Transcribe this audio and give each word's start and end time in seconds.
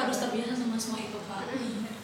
harus 0.00 0.16
terbiasa 0.16 0.56
sama 0.56 0.80
semua 0.80 1.00
itu 1.04 1.18
pak 1.28 1.44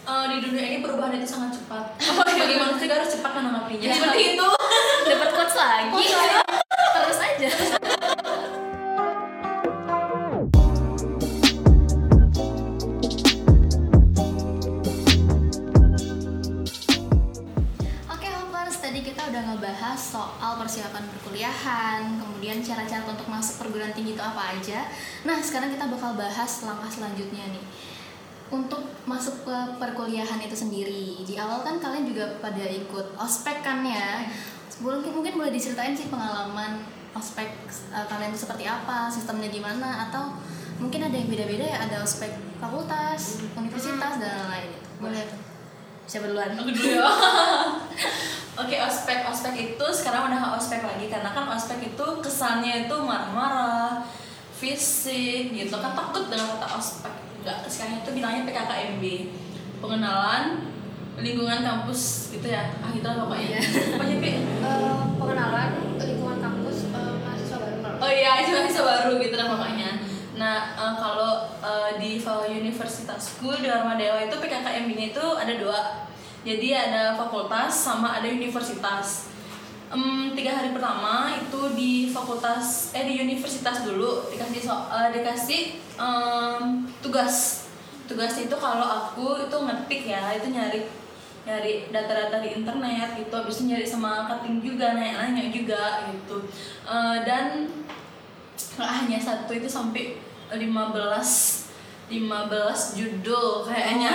Eh, 0.07 0.27
di 0.31 0.39
dunia 0.39 0.63
ini 0.71 0.79
perubahan 0.87 1.19
itu 1.19 1.27
sangat 1.27 1.59
cepat. 1.59 1.99
Bagi 2.39 2.55
manusia 2.55 2.95
harus 2.95 3.11
cepat 3.11 3.43
menanggapinya 3.43 3.91
seperti 3.91 4.39
itu. 4.39 4.49
Dapat 5.11 5.29
quotes 5.35 5.57
lagi. 5.59 6.03
Terus 6.95 7.19
aja. 7.19 7.51
Oke 18.07 18.29
Hoppers, 18.31 18.79
tadi 18.79 19.03
kita 19.03 19.27
udah 19.27 19.43
ngebahas 19.43 19.99
soal 19.99 20.53
persiapan 20.63 21.03
perkuliahan, 21.19 22.23
kemudian 22.23 22.63
cara-cara 22.63 23.11
untuk 23.11 23.27
masuk 23.27 23.67
perguruan 23.67 23.91
tinggi 23.91 24.15
itu 24.15 24.23
apa 24.23 24.55
aja. 24.55 24.87
Nah, 25.27 25.43
sekarang 25.43 25.75
kita 25.75 25.91
bakal 25.91 26.15
bahas 26.15 26.63
langkah 26.63 26.87
selanjutnya 26.87 27.51
nih. 27.51 27.65
Untuk 28.47 28.79
masuk 29.11 29.43
ke 29.43 29.57
perkuliahan 29.83 30.39
itu 30.39 30.55
sendiri, 30.55 31.27
di 31.27 31.35
awal 31.35 31.67
kan 31.67 31.83
kalian 31.83 32.07
juga 32.07 32.39
pada 32.39 32.63
ikut 32.63 33.19
ospek 33.19 33.67
kan 33.67 33.83
ya. 33.83 34.23
Mungkin, 34.79 35.11
mungkin 35.11 35.35
boleh 35.35 35.51
diceritain 35.51 35.99
sih 35.99 36.07
pengalaman 36.07 36.79
ospek 37.11 37.59
eh, 37.91 38.07
kalian 38.07 38.31
itu 38.31 38.47
seperti 38.47 38.71
apa, 38.71 39.11
sistemnya 39.11 39.51
gimana, 39.51 40.07
atau 40.07 40.31
mungkin 40.79 41.11
ada 41.11 41.17
yang 41.19 41.27
beda-beda 41.27 41.75
ya, 41.75 41.79
ada 41.91 42.07
ospek 42.07 42.31
fakultas, 42.63 43.43
universitas, 43.59 44.23
dan 44.23 44.31
lain-lain. 44.47 44.71
Boleh 45.03 45.27
siapa 46.07 46.31
duluan? 46.31 46.55
Aku 46.55 46.71
dulu 46.71 46.87
ya. 46.87 47.03
Oke, 48.63 48.79
ospek 48.79 49.27
ospek 49.27 49.75
itu 49.75 49.87
sekarang 49.91 50.31
udah 50.31 50.55
ospek 50.57 50.81
lagi 50.81 51.11
karena 51.11 51.29
kan 51.35 51.45
ospek 51.51 51.93
itu 51.93 52.07
kesannya 52.25 52.89
itu 52.89 52.97
marah-marah, 52.97 54.01
fisik 54.57 55.53
gitu 55.53 55.77
kan 55.77 55.93
takut 55.93 56.33
dengan 56.33 56.57
kata 56.57 56.81
ospek. 56.81 57.13
Enggak, 57.45 57.69
sekarang 57.69 58.01
itu 58.01 58.11
bilangnya 58.17 58.43
PKKMB. 58.49 59.05
Pengenalan 59.85 60.73
lingkungan 61.21 61.61
kampus 61.61 62.33
gitu 62.33 62.49
ya. 62.49 62.73
Ah, 62.81 62.89
gitu 62.93 63.05
lah 63.05 63.29
pokoknya. 63.29 63.61
Pokoknya 63.97 64.17
Pi. 64.21 64.31
Eh, 64.41 65.01
pengenalan 65.21 65.71
lingkungan 66.01 66.39
kampus 66.41 66.89
eh, 66.93 67.15
mahasiswa 67.21 67.57
baru 67.61 67.97
Oh 68.01 68.11
iya, 68.11 68.31
itu 68.45 68.51
mahasiswa 68.57 68.85
baru 68.85 69.13
gitu 69.21 69.37
lah 69.37 69.47
pokoknya. 69.53 69.91
Nah, 70.37 70.57
eh, 70.77 70.95
kalau 70.97 71.33
eh, 71.61 71.91
di 72.01 72.21
Universitasku 72.57 73.49
di 73.61 73.69
Dharma 73.69 74.01
Dewa 74.01 74.25
itu 74.25 74.37
PKKMB-nya 74.37 75.07
itu 75.13 75.25
ada 75.37 75.53
dua. 75.57 75.81
Jadi 76.47 76.69
ada 76.73 77.19
fakultas 77.19 77.75
sama 77.75 78.17
ada 78.23 78.29
universitas. 78.31 79.36
Em, 79.87 80.35
tiga 80.35 80.51
hari 80.59 80.75
pertama 80.75 81.31
itu 81.31 81.61
di 81.79 82.11
fakultas 82.11 82.91
eh 82.91 83.07
di 83.07 83.23
universitas 83.23 83.87
dulu 83.87 84.27
dikasih 84.35 84.61
so- 84.67 84.87
eh, 84.91 85.09
dikasih 85.15 85.61
em, 85.95 86.83
tugas. 86.99 87.67
Tugasnya 88.11 88.51
itu 88.51 88.57
kalau 88.59 88.83
aku 88.87 89.47
itu 89.47 89.57
ngetik 89.57 90.03
ya 90.11 90.35
itu 90.35 90.51
nyari 90.51 90.81
nyari 91.47 91.87
data-data 91.95 92.43
di 92.43 92.59
internet 92.59 93.15
gitu 93.15 93.31
habis 93.31 93.63
itu 93.63 93.71
nyari 93.71 93.87
sama 93.87 94.27
cutting 94.27 94.59
juga 94.59 94.99
nanya-nanya 94.99 95.55
juga 95.55 96.03
gitu. 96.11 96.43
Eh, 96.87 97.17
dan 97.23 97.71
hanya 98.79 99.19
satu 99.23 99.55
itu 99.55 99.71
sampai 99.71 100.19
15 100.51 101.66
15 102.07 102.23
judul 102.95 103.67
kayaknya. 103.67 104.15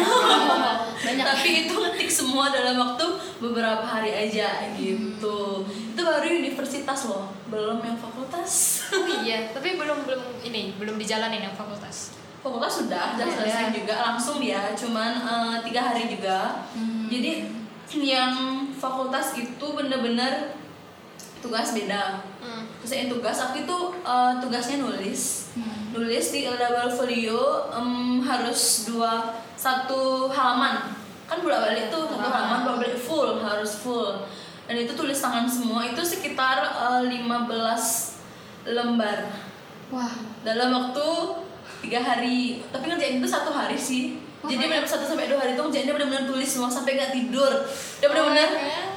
Banyak. 1.01 1.25
tapi 1.27 1.49
itu 1.67 1.73
ngetik 1.75 2.07
semua 2.07 2.47
dalam 2.47 2.79
waktu 2.79 3.03
beberapa 3.43 3.83
hari 3.83 4.15
aja 4.15 4.71
gitu. 4.79 5.67
Itu 5.67 5.99
baru 5.99 6.27
universitas 6.31 7.11
loh 7.11 7.27
belum 7.51 7.83
yang 7.83 7.99
fakultas. 7.99 8.83
Oh 8.95 9.07
iya, 9.23 9.51
tapi 9.51 9.75
belum 9.75 10.07
belum 10.07 10.23
ini 10.43 10.75
belum 10.79 10.95
dijalanin 10.95 11.43
yang 11.43 11.55
fakultas. 11.55 12.15
fakultas 12.41 12.81
sudah 12.81 13.13
sudah 13.13 13.27
Oh, 13.27 13.35
selesai 13.37 13.69
ya. 13.69 13.73
juga 13.75 13.95
langsung 14.01 14.41
dia 14.41 14.73
cuman 14.73 15.11
eh, 15.21 15.55
tiga 15.67 15.81
hari 15.91 16.07
juga. 16.07 16.65
Jadi 17.11 17.51
yang 17.91 18.33
fakultas 18.71 19.35
itu 19.35 19.65
bener-bener 19.67 20.55
tugas 21.43 21.75
beda. 21.75 22.23
Hmm. 22.41 22.65
terus 22.81 22.97
yang 22.97 23.09
tugas 23.11 23.37
aku 23.37 23.61
itu 23.61 23.77
eh, 24.01 24.33
tugasnya 24.41 24.81
nulis 24.81 25.53
nulis 25.91 26.31
di 26.31 26.47
double 26.47 26.91
folio 26.91 27.67
em, 27.75 28.23
harus 28.23 28.87
dua 28.87 29.35
satu 29.59 30.31
halaman. 30.31 30.95
Kan 31.27 31.43
bolak 31.43 31.67
balik 31.67 31.85
tuh 31.91 32.07
satu 32.07 32.27
halaman 32.27 32.65
bolak 32.65 32.77
balik 32.87 32.99
full 32.99 33.39
harus 33.43 33.79
full. 33.79 34.25
Dan 34.67 34.87
itu 34.87 34.95
tulis 34.95 35.19
tangan 35.19 35.45
semua 35.51 35.83
itu 35.83 35.99
sekitar 35.99 36.63
eh, 36.63 37.01
15 37.07 38.71
lembar. 38.71 39.17
Wah, 39.91 40.13
dalam 40.47 40.69
waktu 40.71 41.07
tiga 41.83 41.99
hari. 41.99 42.63
Tapi 42.71 42.83
ngerjain 42.87 43.19
itu 43.19 43.27
satu 43.27 43.51
hari 43.51 43.75
sih 43.75 44.30
jadi 44.41 44.63
benar 44.65 44.85
satu 44.89 45.05
sampai 45.05 45.29
dua 45.29 45.37
hari 45.37 45.53
itu 45.53 45.61
ngerjainnya 45.61 45.93
benar-benar 45.93 46.25
tulis 46.25 46.49
semua 46.49 46.69
sampai 46.73 46.97
nggak 46.97 47.13
tidur. 47.13 47.53
Dia 48.01 48.07
benar-benar 48.09 48.49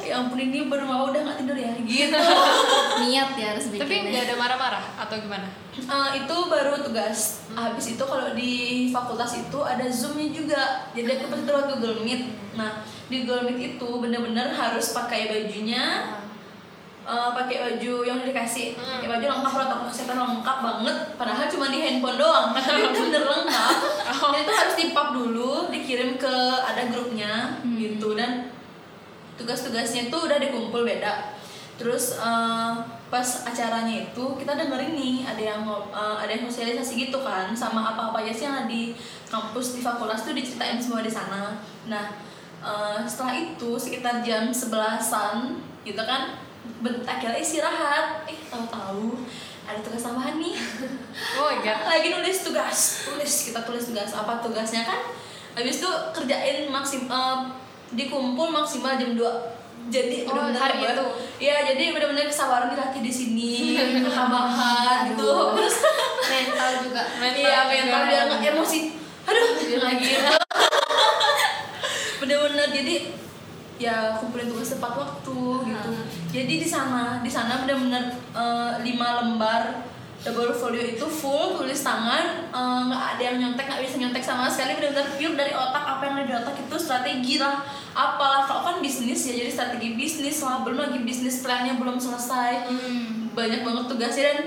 ya 0.05 0.21
ampun 0.21 0.41
ini 0.41 0.69
baru 0.69 0.85
mau 0.89 1.13
udah 1.13 1.21
nggak 1.21 1.39
tidur 1.45 1.57
ya 1.57 1.73
gitu. 1.77 2.17
Niat 3.05 3.31
ya 3.37 3.47
harus 3.53 3.67
bikinnya. 3.69 3.85
Tapi 3.85 3.95
nggak 4.09 4.23
ada 4.25 4.37
marah-marah 4.41 4.85
atau 5.05 5.17
gimana? 5.21 5.49
Eh, 5.75 6.11
itu 6.25 6.37
baru 6.49 6.81
tugas. 6.81 7.45
Habis 7.53 7.87
itu 7.99 8.05
kalau 8.07 8.33
di 8.33 8.89
fakultas 8.89 9.37
itu 9.37 9.59
ada 9.61 9.85
zoomnya 9.93 10.29
juga. 10.33 10.63
Jadi 10.97 11.09
aku 11.21 11.25
pasti 11.29 11.45
lewat 11.45 11.67
Google 11.77 12.01
Meet. 12.01 12.23
Nah 12.57 12.81
di 13.13 13.25
Google 13.29 13.53
Meet 13.53 13.77
itu 13.77 13.89
benar-benar 14.01 14.49
harus 14.57 14.97
pakai 14.97 15.29
bajunya 15.29 16.09
eh, 17.05 17.31
pakai 17.37 17.57
baju 17.61 17.95
yang 18.05 18.17
udah 18.21 18.29
dikasih. 18.33 18.77
Hmm. 18.77 18.99
pakai 18.99 19.09
baju 19.13 19.25
lengkap 19.29 19.53
protokol 19.53 19.89
kesehatan 19.93 20.19
lengkap 20.19 20.59
banget. 20.65 20.97
Padahal 21.21 21.47
cuma 21.49 21.67
di 21.69 21.79
handphone 21.85 22.19
doang 22.19 22.47
tapi 22.57 22.83
bener 22.97 23.25
lengkap. 23.25 23.77
Dan 24.33 24.41
itu 24.41 24.53
harus 24.53 24.75
dipap 24.81 25.09
dulu 25.13 25.69
dikirim 25.69 26.17
ke 26.17 26.35
ada 26.65 26.83
grupnya 26.89 27.61
gitu. 27.63 28.17
Dan 28.17 28.49
tugas-tugasnya 29.37 30.09
itu 30.09 30.17
udah 30.17 30.39
dikumpul 30.41 30.83
beda. 30.87 31.35
Terus 31.75 32.19
eh, 32.23 32.73
pas 33.11 33.29
acaranya 33.47 34.11
itu 34.11 34.25
kita 34.35 34.59
dengerin 34.59 34.95
nih 34.95 35.17
ada 35.23 35.43
yang 35.43 35.63
eh, 35.71 36.17
ada 36.19 36.31
yang 36.31 36.47
sosialisasi 36.47 37.11
gitu 37.11 37.19
kan 37.23 37.55
sama 37.55 37.95
apa 37.95 38.11
apa 38.11 38.27
aja 38.27 38.33
sih 38.35 38.47
yang 38.47 38.67
di 38.67 38.95
kampus 39.31 39.79
di 39.79 39.81
fakultas 39.83 40.27
tuh 40.27 40.35
diceritain 40.35 40.79
semua 40.79 41.03
di 41.03 41.11
sana. 41.11 41.59
Nah 41.91 42.15
eh, 42.63 42.99
setelah 43.07 43.35
itu 43.35 43.75
sekitar 43.79 44.23
jam 44.23 44.55
sebelasan 44.55 45.59
gitu 45.85 46.01
kan 46.03 46.44
ben- 46.81 47.05
akhirnya 47.05 47.39
istirahat 47.39 48.25
eh 48.25 48.39
tahu-tahu 48.47 49.17
ada 49.65 49.81
tugas 49.81 50.05
tambahan 50.05 50.37
nih 50.37 50.55
Oh 51.41 51.49
my 51.49 51.57
god. 51.61 51.79
lagi 51.89 52.09
nulis 52.13 52.45
tugas 52.45 52.79
tulis 53.05 53.33
kita 53.49 53.61
tulis 53.65 53.85
tugas 53.89 54.13
apa 54.13 54.41
tugasnya 54.41 54.85
kan 54.85 55.01
habis 55.55 55.79
itu 55.79 55.91
kerjain 56.13 56.69
maksimal 56.69 57.49
dikumpul 57.91 58.51
maksimal 58.51 58.99
jam 58.99 59.15
2 59.15 59.55
jadi 59.85 60.25
Oh, 60.25 60.33
benar-benar 60.33 60.61
hari 60.65 60.81
itu? 60.81 61.05
Iya, 61.45 61.57
jadi 61.69 61.93
benar-benar 61.93 62.25
kesabaran 62.25 62.73
dilatih 62.73 63.05
di 63.05 63.13
sini, 63.13 63.53
ketabahan 64.09 65.13
gitu. 65.13 65.29
Terus 65.53 65.77
mental 66.33 66.71
juga 66.81 67.03
iya, 67.21 67.69
mental 67.69 68.01
juga. 68.09 68.23
nggak 68.33 68.53
emosi. 68.57 68.97
Aduh, 69.29 69.45
lagi. 69.77 70.09
bener-bener 72.17 72.69
jadi 72.73 72.95
ya 73.77 74.17
kumpulin 74.17 74.49
tugas 74.49 74.73
tepat 74.73 74.93
waktu 74.97 75.37
gitu. 75.69 75.91
Jadi 76.35 76.59
di 76.59 76.67
sana, 76.67 77.23
di 77.23 77.31
sana 77.31 77.63
benar-benar 77.63 78.11
eh, 78.35 78.73
lima 78.83 79.23
lembar 79.23 79.87
double 80.25 80.51
folio 80.51 80.81
itu 80.83 81.05
full 81.05 81.55
tulis 81.55 81.79
tangan 81.79 82.51
eh, 82.51 82.81
nggak 82.91 83.03
ada 83.15 83.23
yang 83.23 83.37
nyontek 83.39 83.71
nggak 83.71 83.83
bisa 83.87 84.03
nyontek 84.03 84.19
sama 84.19 84.51
sekali 84.51 84.75
benar-benar 84.75 85.15
pure 85.15 85.37
dari 85.37 85.53
otak 85.55 85.85
apa 85.85 86.03
yang 86.03 86.15
ada 86.19 86.27
di 86.27 86.35
otak 86.35 86.57
itu 86.59 86.77
strategi. 86.77 87.35
Lah 87.39 87.63
apalah 87.95 88.43
kalau 88.45 88.63
kan 88.67 88.77
bisnis 88.83 89.23
ya 89.23 89.39
jadi 89.39 89.51
strategi 89.55 89.95
bisnis 89.95 90.43
lah 90.43 90.67
belum 90.67 90.83
lagi 90.83 90.99
bisnis 91.07 91.39
plannya 91.39 91.79
belum 91.79 92.03
selesai. 92.03 92.67
Banyak 93.31 93.63
banget 93.63 93.85
tugasnya 93.87 94.25
dan 94.27 94.39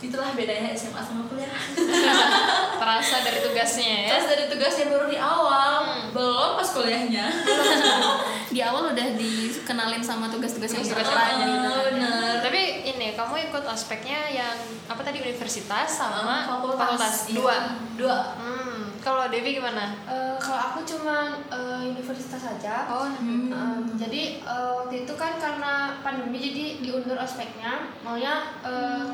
itulah 0.00 0.32
bedanya 0.32 0.72
SMA 0.72 1.00
sama 1.00 1.24
kuliah. 1.24 1.52
Terasa 2.80 3.16
dari 3.20 3.40
tugasnya 3.40 3.88
ya. 4.04 4.08
terus 4.12 4.26
dari 4.28 4.44
tugasnya 4.48 4.84
baru 4.88 5.06
di 5.08 5.16
awal 5.16 5.68
Hmm. 5.80 6.12
belum 6.12 6.50
pas 6.60 6.68
kuliahnya 6.76 7.24
di 8.50 8.60
awal 8.60 8.90
udah 8.90 9.08
dikenalin 9.14 10.02
sama 10.02 10.26
tugas-tugas 10.26 10.74
yang 10.74 10.82
apa? 10.82 10.98
gitu. 11.38 11.70
Ah, 11.70 11.80
bener 11.86 12.34
Tapi 12.42 12.60
ini 12.84 13.14
kamu 13.14 13.34
ikut 13.46 13.64
ospeknya 13.64 14.26
yang 14.26 14.56
apa 14.86 15.00
tadi 15.00 15.22
universitas 15.22 15.86
sama 15.86 16.44
Ah, 16.44 16.58
fakultas. 16.58 17.30
Iya. 17.30 17.38
Dua. 17.38 17.56
dua 17.94 18.18
Hmm. 18.34 18.90
Kalau 19.00 19.32
Devi 19.32 19.56
gimana? 19.56 19.96
Eh, 20.04 20.36
kalau 20.36 20.60
aku 20.60 20.84
cuma 20.84 21.40
eh, 21.48 21.88
universitas 21.88 22.42
saja 22.42 22.84
Oh, 22.84 23.08
Em, 23.08 23.48
jadi 23.96 24.42
eh, 24.42 24.70
waktu 24.76 25.06
itu 25.06 25.14
kan 25.16 25.40
karena 25.40 25.96
pandemi 26.02 26.36
jadi 26.36 26.82
diundur 26.84 27.16
ospeknya 27.16 27.88
maunya 28.02 28.50
eh, 28.60 29.08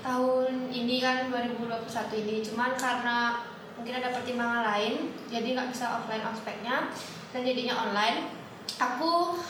tahun 0.00 0.68
ini 0.68 0.98
kan 0.98 1.28
2021 1.28 2.20
ini 2.20 2.36
cuman 2.42 2.72
karena 2.74 3.40
mungkin 3.76 3.94
ada 3.96 4.12
pertimbangan 4.12 4.64
lain 4.66 5.08
jadi 5.28 5.56
nggak 5.56 5.68
bisa 5.72 5.88
offline 5.88 6.24
ospeknya 6.24 6.88
dan 7.32 7.40
jadinya 7.40 7.88
online 7.88 8.39
aku 8.78 9.40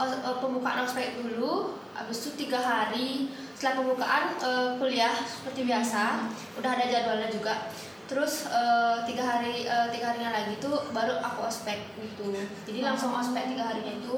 os- 0.00 0.20
eh, 0.22 0.36
pembukaan 0.40 0.86
ospek 0.86 1.20
dulu 1.20 1.76
habis 1.92 2.24
itu 2.24 2.46
tiga 2.46 2.60
hari. 2.62 3.28
Setelah 3.52 3.84
pembukaan 3.84 4.24
eh, 4.40 4.68
kuliah 4.80 5.12
seperti 5.12 5.68
biasa 5.68 6.30
udah 6.56 6.70
ada 6.72 6.86
jadwalnya 6.88 7.28
juga. 7.28 7.68
Terus 8.08 8.48
eh, 8.48 8.96
tiga 9.04 9.24
hari 9.26 9.68
eh, 9.68 9.88
tiga 9.92 10.16
itu 10.48 10.70
baru 10.96 11.20
aku 11.20 11.46
ospek 11.46 11.92
gitu 12.00 12.32
jadi 12.64 12.82
langsung 12.86 13.12
ospek 13.12 13.52
tiga 13.52 13.68
harinya 13.68 14.00
itu. 14.00 14.16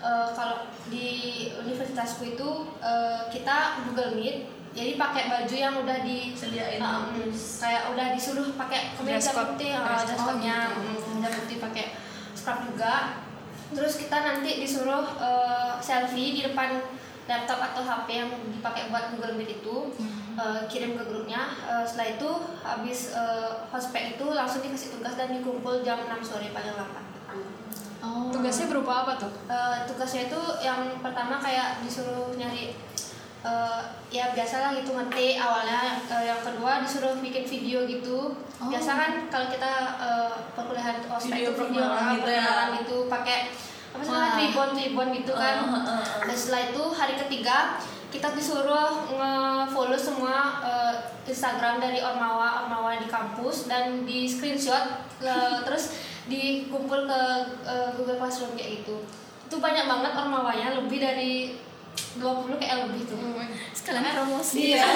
Eh, 0.00 0.28
kalau 0.32 0.64
di 0.88 1.08
universitasku 1.60 2.34
itu 2.34 2.48
eh, 2.80 3.20
kita 3.30 3.86
Google 3.86 4.16
Meet. 4.18 4.58
Jadi 4.70 4.94
pakai 4.94 5.26
baju 5.26 5.50
yang 5.58 5.74
udah 5.82 5.98
di 6.06 6.30
Sediain. 6.30 6.78
Um, 6.78 7.10
kayak 7.34 7.90
udah 7.90 8.14
disuruh 8.14 8.54
pakai 8.54 8.94
kemeja 8.94 9.34
putih 9.34 9.74
uh, 9.74 9.82
Oh, 9.82 10.78
gitu. 10.78 11.10
kemeja 11.10 11.30
putih 11.42 11.56
pakai 11.58 11.84
scrub 12.38 12.62
juga 12.70 13.18
terus 13.70 13.94
kita 13.96 14.16
nanti 14.18 14.60
disuruh 14.60 15.06
uh, 15.16 15.78
selfie 15.78 16.34
di 16.34 16.40
depan 16.42 16.82
laptop 17.24 17.62
atau 17.62 17.82
HP 17.86 18.08
yang 18.10 18.30
dipakai 18.50 18.90
buat 18.90 19.14
Google 19.14 19.38
Meet 19.38 19.62
itu 19.62 19.94
uh, 20.34 20.66
kirim 20.66 20.98
ke 20.98 21.04
grupnya 21.06 21.54
Uh, 21.70 21.86
setelah 21.86 22.18
itu 22.18 22.30
habis 22.66 23.14
uh, 23.14 23.62
hospek 23.70 24.18
itu 24.18 24.26
langsung 24.34 24.58
dikasih 24.60 24.98
tugas 24.98 25.14
dan 25.14 25.30
dikumpul 25.30 25.86
jam 25.86 26.02
6 26.02 26.18
sore 26.26 26.50
paling 26.50 26.74
lambat 26.74 27.04
Oh. 28.00 28.32
Tugasnya 28.32 28.72
berupa 28.72 29.04
apa 29.04 29.12
tuh? 29.20 29.28
Uh, 29.44 29.84
tugasnya 29.84 30.32
itu 30.32 30.40
yang 30.64 30.88
pertama 31.04 31.36
kayak 31.36 31.84
disuruh 31.84 32.32
nyari 32.32 32.72
uh, 33.44 33.84
ya 34.08 34.32
biasalah 34.32 34.72
gitu 34.72 34.96
ngerti 34.96 35.36
awalnya 35.36 36.00
Uh, 36.08 36.24
yang 36.24 36.40
kedua 36.40 36.80
disuruh 36.82 37.20
bikin 37.20 37.44
video 37.46 37.84
gitu 37.86 38.34
Oh. 38.60 38.68
biasa 38.68 38.92
kan 38.92 39.12
kalau 39.32 39.48
kita 39.48 39.72
uh, 39.96 40.32
perkuliahan 40.52 41.00
ospek 41.08 41.32
Video 41.32 41.52
itu 41.52 41.64
video 41.64 41.84
uh, 41.86 42.12
gitu 42.12 42.28
ya. 42.28 42.49
Pakai 43.20 43.52
apa 43.90 44.02
sih 44.06 44.12
namanya 44.14 44.32
tribon 44.38 44.68
tribon 44.72 45.08
gitu 45.12 45.32
kan. 45.34 45.56
Uh, 45.66 45.76
uh, 45.76 45.90
uh. 45.98 46.04
dan 46.24 46.36
setelah 46.36 46.62
itu 46.70 46.82
hari 46.94 47.14
ketiga 47.18 47.58
kita 48.10 48.34
disuruh 48.34 49.06
nge-follow 49.06 49.94
semua 49.94 50.58
uh, 50.66 50.94
Instagram 51.22 51.78
dari 51.78 52.02
Ormawa 52.02 52.66
Ormawa 52.66 52.98
di 52.98 53.06
kampus 53.06 53.70
dan 53.70 54.02
di 54.02 54.26
screenshot 54.26 55.06
uh, 55.22 55.58
terus 55.66 55.94
dikumpul 56.26 57.06
ke 57.06 57.20
uh, 57.66 57.90
Google 57.94 58.18
Classroom 58.18 58.58
kayak 58.58 58.82
gitu. 58.82 59.06
Itu 59.46 59.62
banyak 59.62 59.86
banget 59.86 60.12
Ormawanya 60.14 60.78
lebih 60.78 60.98
dari 60.98 61.54
20 62.18 62.58
kayak 62.58 62.90
lebih 62.90 63.02
tuh. 63.06 63.18
Sekalian 63.74 64.14
promosi. 64.14 64.74
Iya, 64.74 64.86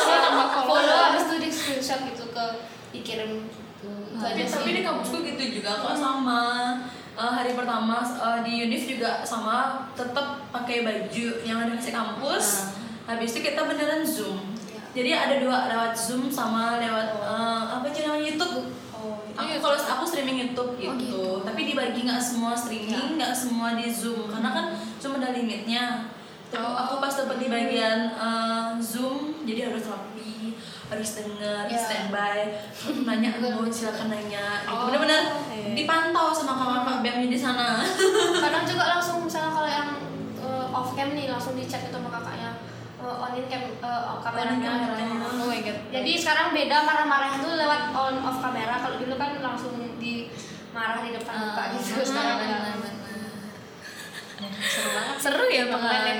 follow 0.68 0.98
habis 1.12 1.24
itu 1.28 1.36
di 1.40 1.48
screenshot 1.52 2.00
gitu 2.08 2.24
ke 2.32 2.44
dikirim 2.92 3.44
gitu. 3.44 3.88
Itu 4.16 4.20
Tapi- 4.20 4.48
tapi, 4.48 4.70
di 4.72 4.82
kampusku 4.84 5.16
gitu 5.20 5.60
juga 5.60 5.84
kok 5.84 5.96
sama 5.96 6.40
Eh, 7.14 7.30
hari 7.30 7.54
pertama 7.54 8.02
eh, 8.02 8.38
di 8.42 8.66
Unif 8.66 8.90
juga 8.90 9.22
sama 9.22 9.86
tetap 9.94 10.50
pakai 10.50 10.82
baju 10.82 11.26
yang 11.46 11.62
ada 11.62 11.78
kasih 11.78 11.94
kampus. 11.94 12.46
Habis 13.06 13.38
itu 13.38 13.46
kita 13.46 13.62
beneran 13.64 14.02
zoom. 14.02 14.50
Iya. 14.66 14.82
jadi 14.94 15.10
ada 15.14 15.34
dua 15.38 15.56
lewat 15.70 15.92
zoom 15.94 16.26
sama 16.26 16.82
lewat 16.82 17.14
eh, 17.22 17.62
apa 17.70 17.86
sih 17.90 18.02
namanya 18.02 18.34
YouTube. 18.34 18.66
Oh, 18.90 19.22
aku 19.30 19.62
kalau 19.62 19.78
aku 19.78 20.02
streaming 20.02 20.42
YouTube 20.42 20.74
gitu, 20.74 20.90
gitu. 20.98 21.24
tapi 21.46 21.68
dibagi 21.68 22.02
nggak 22.02 22.18
semua 22.18 22.58
streaming 22.58 23.14
nggak 23.14 23.30
semua 23.30 23.78
di 23.78 23.86
zoom. 23.86 24.26
Karena 24.26 24.50
kan 24.50 24.66
zoom 24.98 25.14
ada 25.14 25.30
limitnya. 25.30 26.10
Tuh, 26.50 26.62
aku 26.62 26.98
pas 26.98 27.14
dapet 27.14 27.36
di 27.38 27.46
bagian 27.46 28.10
eh, 28.10 28.68
zoom 28.82 29.38
jadi 29.46 29.70
harus 29.70 29.86
rapi 29.86 30.34
harus 30.84 31.10
dengar 31.16 31.64
Ya. 31.66 31.80
standby. 31.80 32.38
Nanya 33.08 33.34
mau 33.40 33.66
silakan 33.66 34.12
nanya. 34.12 34.62
Gitu 34.62 34.74
Oh, 34.74 34.86
iya. 35.54 35.72
dipantau 35.74 36.28
sama 36.30 36.52
kakak-kakak 36.52 36.98
BEM 37.00 37.30
di 37.30 37.38
sana 37.38 37.78
kadang 38.44 38.64
juga 38.64 38.84
langsung 38.90 39.22
misalnya 39.22 39.50
kalau 39.50 39.70
yang 39.70 39.88
uh, 40.38 40.66
off 40.70 40.90
cam 40.92 41.14
nih 41.14 41.30
langsung 41.30 41.54
dicek 41.54 41.86
itu 41.86 41.94
sama 41.94 42.10
kakaknya 42.10 42.50
uh, 42.98 43.22
on 43.22 43.32
in 43.34 43.46
cam 43.46 43.62
uh, 43.78 44.18
kameranya 44.18 44.58
kameranya. 44.90 45.18
Oh 45.38 45.46
my 45.46 45.60
god. 45.60 45.78
jadi 45.88 46.10
sekarang 46.14 46.48
beda 46.50 46.76
marah-marahnya 46.82 47.38
tuh 47.38 47.52
lewat 47.54 47.82
on 47.92 48.14
off 48.20 48.38
kamera 48.38 48.74
kalau 48.78 48.96
dulu 48.98 49.14
kan 49.14 49.30
langsung 49.38 49.72
di 49.96 50.28
marah 50.70 50.98
di 51.00 51.14
depan 51.14 51.34
muka 51.38 51.62
Ah, 51.62 51.66
gitu 51.72 52.02
sekarang 52.02 52.36
benar, 52.42 52.60
beda. 52.60 52.82
benar. 52.82 52.92
Seru 54.64 54.90
banget. 54.90 55.16
seru 55.22 55.44
ya 55.46 55.64
pengalaman 55.70 56.18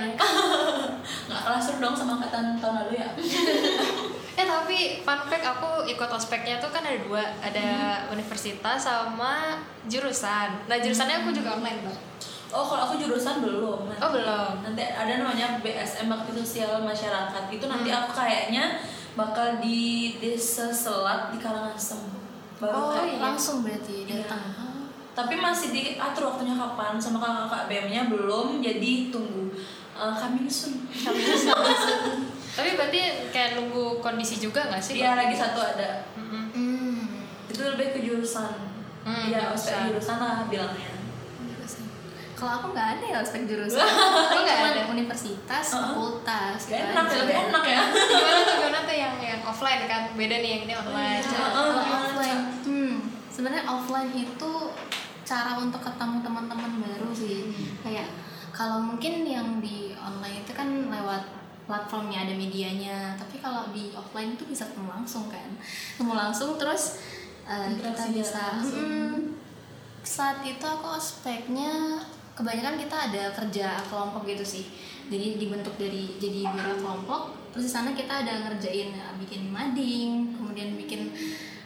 nggak 1.27 1.41
kalah 1.43 1.61
seru 1.61 1.79
dong 1.83 1.93
sama 1.93 2.17
angkatan 2.17 2.57
tahun 2.57 2.75
lalu 2.87 2.93
ya 2.97 3.09
Eh 4.35 4.43
tapi 4.43 4.77
fun 5.01 5.21
fact 5.25 5.45
aku 5.45 5.69
ikut 5.85 6.11
ospeknya 6.11 6.59
tuh 6.59 6.69
kan 6.69 6.83
ada 6.83 6.99
dua, 6.99 7.23
ada 7.39 7.69
universitas 8.09 8.79
sama 8.79 9.57
jurusan. 9.85 10.65
Nah 10.65 10.77
jurusannya 10.77 11.23
aku 11.23 11.31
juga 11.31 11.55
online 11.55 11.81
mbak. 11.81 11.99
oh 12.51 12.63
kalau 12.63 12.83
aku 12.85 12.95
jurusan 12.97 13.39
belum 13.41 13.87
nanti. 13.89 13.99
Oh, 13.99 14.11
belum. 14.11 14.63
nanti 14.63 14.83
ada 14.85 15.13
namanya 15.17 15.59
BSM 15.59 16.07
Bakti 16.07 16.31
Sosial 16.37 16.79
Masyarakat 16.81 17.45
itu 17.49 17.65
nanti 17.65 17.89
Hmm. 17.89 17.99
aku 18.01 18.11
kayaknya 18.17 18.79
bakal 19.13 19.59
di 19.59 19.83
desa 20.19 20.71
Selat 20.71 21.31
di 21.31 21.39
Karangasem 21.39 21.99
baru 22.57 22.75
Oh, 22.75 22.91
kayaknya. 22.93 23.19
langsung 23.21 23.63
berarti 23.63 24.07
Iya. 24.07 24.23
datang 24.23 24.55
tapi 25.15 25.35
masih 25.35 25.71
diatur 25.71 26.27
waktunya 26.29 26.55
kapan 26.55 26.95
sama 26.97 27.19
kakak-kakak 27.19 27.63
BM-nya 27.67 28.03
belum 28.07 28.59
jadi 28.59 29.11
tunggu 29.11 29.51
uh, 29.93 30.15
coming 30.15 30.47
soon 30.47 30.87
Tapi 32.55 32.69
berarti 32.75 32.99
kayak 33.29 33.51
nunggu 33.55 33.99
kondisi 33.99 34.39
juga 34.39 34.65
nggak 34.65 34.79
sih? 34.79 34.95
dia 34.95 35.13
lagi 35.13 35.35
satu 35.35 35.59
ada 35.59 36.07
hmm. 36.15 37.19
itu 37.47 37.61
lebih 37.61 37.89
ke 37.91 38.01
jurusan 38.01 38.71
Hmm, 39.03 39.29
Iya, 39.29 39.53
jurusan. 39.53 39.53
ospek 39.53 39.77
jurusan 39.91 40.17
lah 40.17 40.37
bilangnya 40.47 40.91
kalau 42.35 42.53
aku 42.57 42.67
nggak 42.73 42.89
ada 42.95 43.05
ya 43.05 43.17
aspek 43.21 43.45
jurusan 43.45 43.85
Oh, 44.33 44.41
nggak 44.41 44.59
ada? 44.65 44.81
universitas 44.89 45.65
Uh-uh. 45.71 45.81
fakultas 45.85 46.59
Gak 46.65 46.73
gitu 46.73 46.91
enak 46.91 47.05
aja. 47.05 47.13
ya, 47.13 47.21
lebih 47.21 47.37
enak 47.45 47.65
ya 47.65 47.81
Gimana 47.85 48.41
tuh 48.41 48.55
gimana 48.57 48.79
tuh 48.83 48.97
yang 48.97 49.15
yang 49.19 49.41
offline 49.43 49.83
kan? 49.85 50.03
Beda 50.15 50.37
nih 50.37 50.51
yang 50.51 50.63
ini 50.65 50.75
online. 50.75 51.21
Iya. 51.21 51.31
Kalau 51.31 51.63
Heeh. 51.75 51.95
offline, 51.95 52.41
hmm, 52.65 52.95
sebenarnya 53.29 53.65
offline 53.67 54.11
itu 54.11 54.51
cara 55.23 55.53
untuk 55.57 55.81
ketemu 55.81 56.17
teman-teman 56.21 56.73
baru 56.81 57.09
sih. 57.13 57.55
Kayak 57.81 58.09
kalau 58.51 58.83
mungkin 58.83 59.25
yang 59.25 59.61
di 59.61 59.93
online 59.97 60.41
itu 60.41 60.53
kan 60.53 60.69
lewat 60.87 61.23
platformnya 61.65 62.29
ada 62.29 62.35
medianya, 62.37 63.17
tapi 63.17 63.41
kalau 63.41 63.73
di 63.73 63.89
offline 63.97 64.37
itu 64.37 64.45
bisa 64.45 64.69
ketemu 64.69 64.93
langsung 64.93 65.33
kan, 65.33 65.49
ketemu 65.97 66.13
langsung 66.13 66.61
terus 66.61 67.01
uh, 67.49 67.69
kita 67.73 68.05
bisa. 68.13 68.61
hmm, 68.61 69.33
saat 70.05 70.45
itu 70.45 70.61
aku 70.61 71.01
ospeknya 71.01 71.97
kebanyakan 72.37 72.77
kita 72.77 72.97
ada 73.11 73.25
kerja 73.33 73.81
kelompok 73.89 74.29
gitu 74.29 74.45
sih. 74.45 74.65
Jadi 75.09 75.41
dibentuk 75.41 75.77
dari 75.81 76.17
jadi 76.21 76.45
beberapa 76.49 76.85
kelompok. 76.85 77.23
Terus 77.57 77.71
di 77.71 77.73
sana 77.73 77.91
kita 77.97 78.27
ada 78.27 78.45
ngerjain 78.45 78.93
ya, 78.93 79.07
bikin 79.17 79.49
mading 79.49 80.35
kemudian 80.37 80.75
bikin 80.75 81.09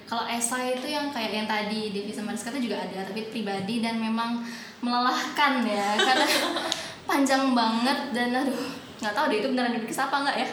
kalau 0.09 0.25
esai 0.25 0.73
itu 0.77 0.89
yang 0.89 1.13
kayak 1.13 1.45
yang 1.45 1.49
tadi 1.49 1.93
Devi 1.93 2.13
sama 2.13 2.33
Rizka 2.33 2.49
itu 2.57 2.71
juga 2.73 2.81
ada 2.81 3.05
tapi 3.05 3.29
pribadi 3.29 3.85
dan 3.85 3.99
memang 3.99 4.41
melelahkan 4.81 5.65
ya. 5.67 5.99
Karena 5.99 6.29
panjang 7.09 7.57
banget 7.57 7.99
dan 8.13 8.31
aduh 8.37 8.88
nggak 8.99 9.13
tahu 9.13 9.25
deh 9.27 9.39
itu 9.39 9.49
beneran 9.49 9.73
dibikin 9.73 9.95
apa 9.97 10.17
nggak 10.19 10.37
ya 10.37 10.49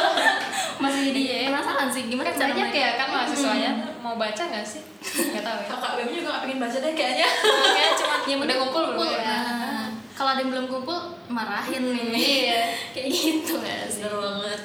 masih 0.82 1.00
jadi 1.08 1.20
Iya. 1.22 1.40
penasaran 1.48 1.88
sih 1.88 2.02
gimana 2.04 2.28
Kan 2.28 2.50
banyak 2.50 2.70
ya 2.70 2.90
kan 2.96 3.08
mahasiswanya 3.08 3.70
mau 3.98 4.14
baca 4.14 4.42
nggak 4.42 4.60
sih? 4.62 4.82
Gak 5.02 5.40
tahu 5.40 5.58
ya. 5.58 5.66
kakak 5.70 5.92
juga 6.04 6.28
gak 6.28 6.42
pengen 6.42 6.58
baca 6.58 6.76
deh 6.76 6.92
kayaknya 6.92 7.28
Kayaknya 7.38 7.92
cuma 7.96 8.14
yang 8.24 8.40
udah 8.40 8.56
kumpul 8.58 8.82
belum 8.92 9.08
ya? 9.14 9.22
Nah, 9.22 9.84
kalau 10.12 10.30
ada 10.32 10.40
yang 10.40 10.50
belum 10.50 10.66
kumpul 10.66 10.98
marahin 11.28 11.82
nih 11.88 12.10
Iya. 12.12 12.60
kayak 12.94 13.08
gitu 13.08 13.54
ya 13.58 13.86
sih 13.86 14.02
bener 14.02 14.16
banget 14.16 14.58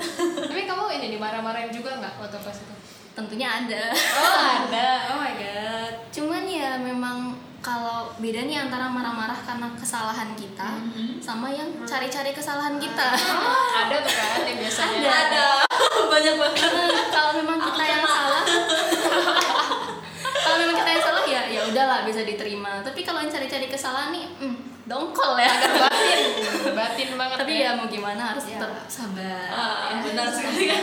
Tapi 0.44 0.62
kamu 0.64 0.84
ini 0.96 1.08
dimarah-marahin 1.14 1.70
juga 1.70 1.90
nggak 1.96 2.14
waktu 2.18 2.38
pas 2.40 2.56
itu? 2.56 2.74
tentunya 3.14 3.48
ada 3.50 3.84
Oh 3.94 4.36
ada. 4.62 4.90
Oh 5.10 5.18
my 5.18 5.34
god. 5.34 5.94
cuman 6.12 6.44
ya 6.46 6.78
memang 6.78 7.34
kalau 7.68 8.16
beda 8.16 8.42
nih 8.42 8.58
antara 8.62 8.88
marah-marah 8.88 9.36
karena 9.42 9.68
kesalahan 9.76 10.32
kita 10.34 10.80
Mhm. 10.80 11.20
sama 11.20 11.52
yang 11.52 11.68
cari-cari 11.84 12.32
kesalahan 12.32 12.80
kita 12.80 13.08
ada 13.12 13.96
tuh 14.00 14.14
kan 14.14 14.40
yang 14.42 14.56
biasanya. 14.58 15.04
ada 15.04 15.46
banyak 16.14 16.36
banget 16.38 16.64
Nah, 16.64 17.06
kalau 17.12 17.32
memang 17.36 17.60
kita 17.62 17.84
yang 17.86 18.04
salah 18.04 18.44
kalau 20.38 20.58
memang 20.58 20.76
kita 20.78 20.90
yang 20.90 21.04
salah 21.04 21.24
ya 21.28 21.42
ya 21.46 21.62
udahlah 21.66 22.00
bisa 22.04 22.24
diterima 22.24 22.80
tapi 22.82 23.04
kalau 23.04 23.20
yang 23.20 23.28
cari-cari 23.30 23.68
kesalahan 23.68 24.10
nih 24.12 24.26
hmm, 24.40 24.56
dongkol 24.86 25.36
ya 25.38 25.52
batin, 25.78 26.20
batin 26.72 27.10
banget. 27.14 27.38
tapi 27.38 27.54
ya 27.58 27.76
mau 27.76 27.86
gimana 27.86 28.32
harus 28.32 28.48
Ya. 28.48 28.56
tetap 28.58 28.88
sabar 28.88 29.48
ah, 29.52 30.00
benar 30.00 30.28
sekali 30.30 30.72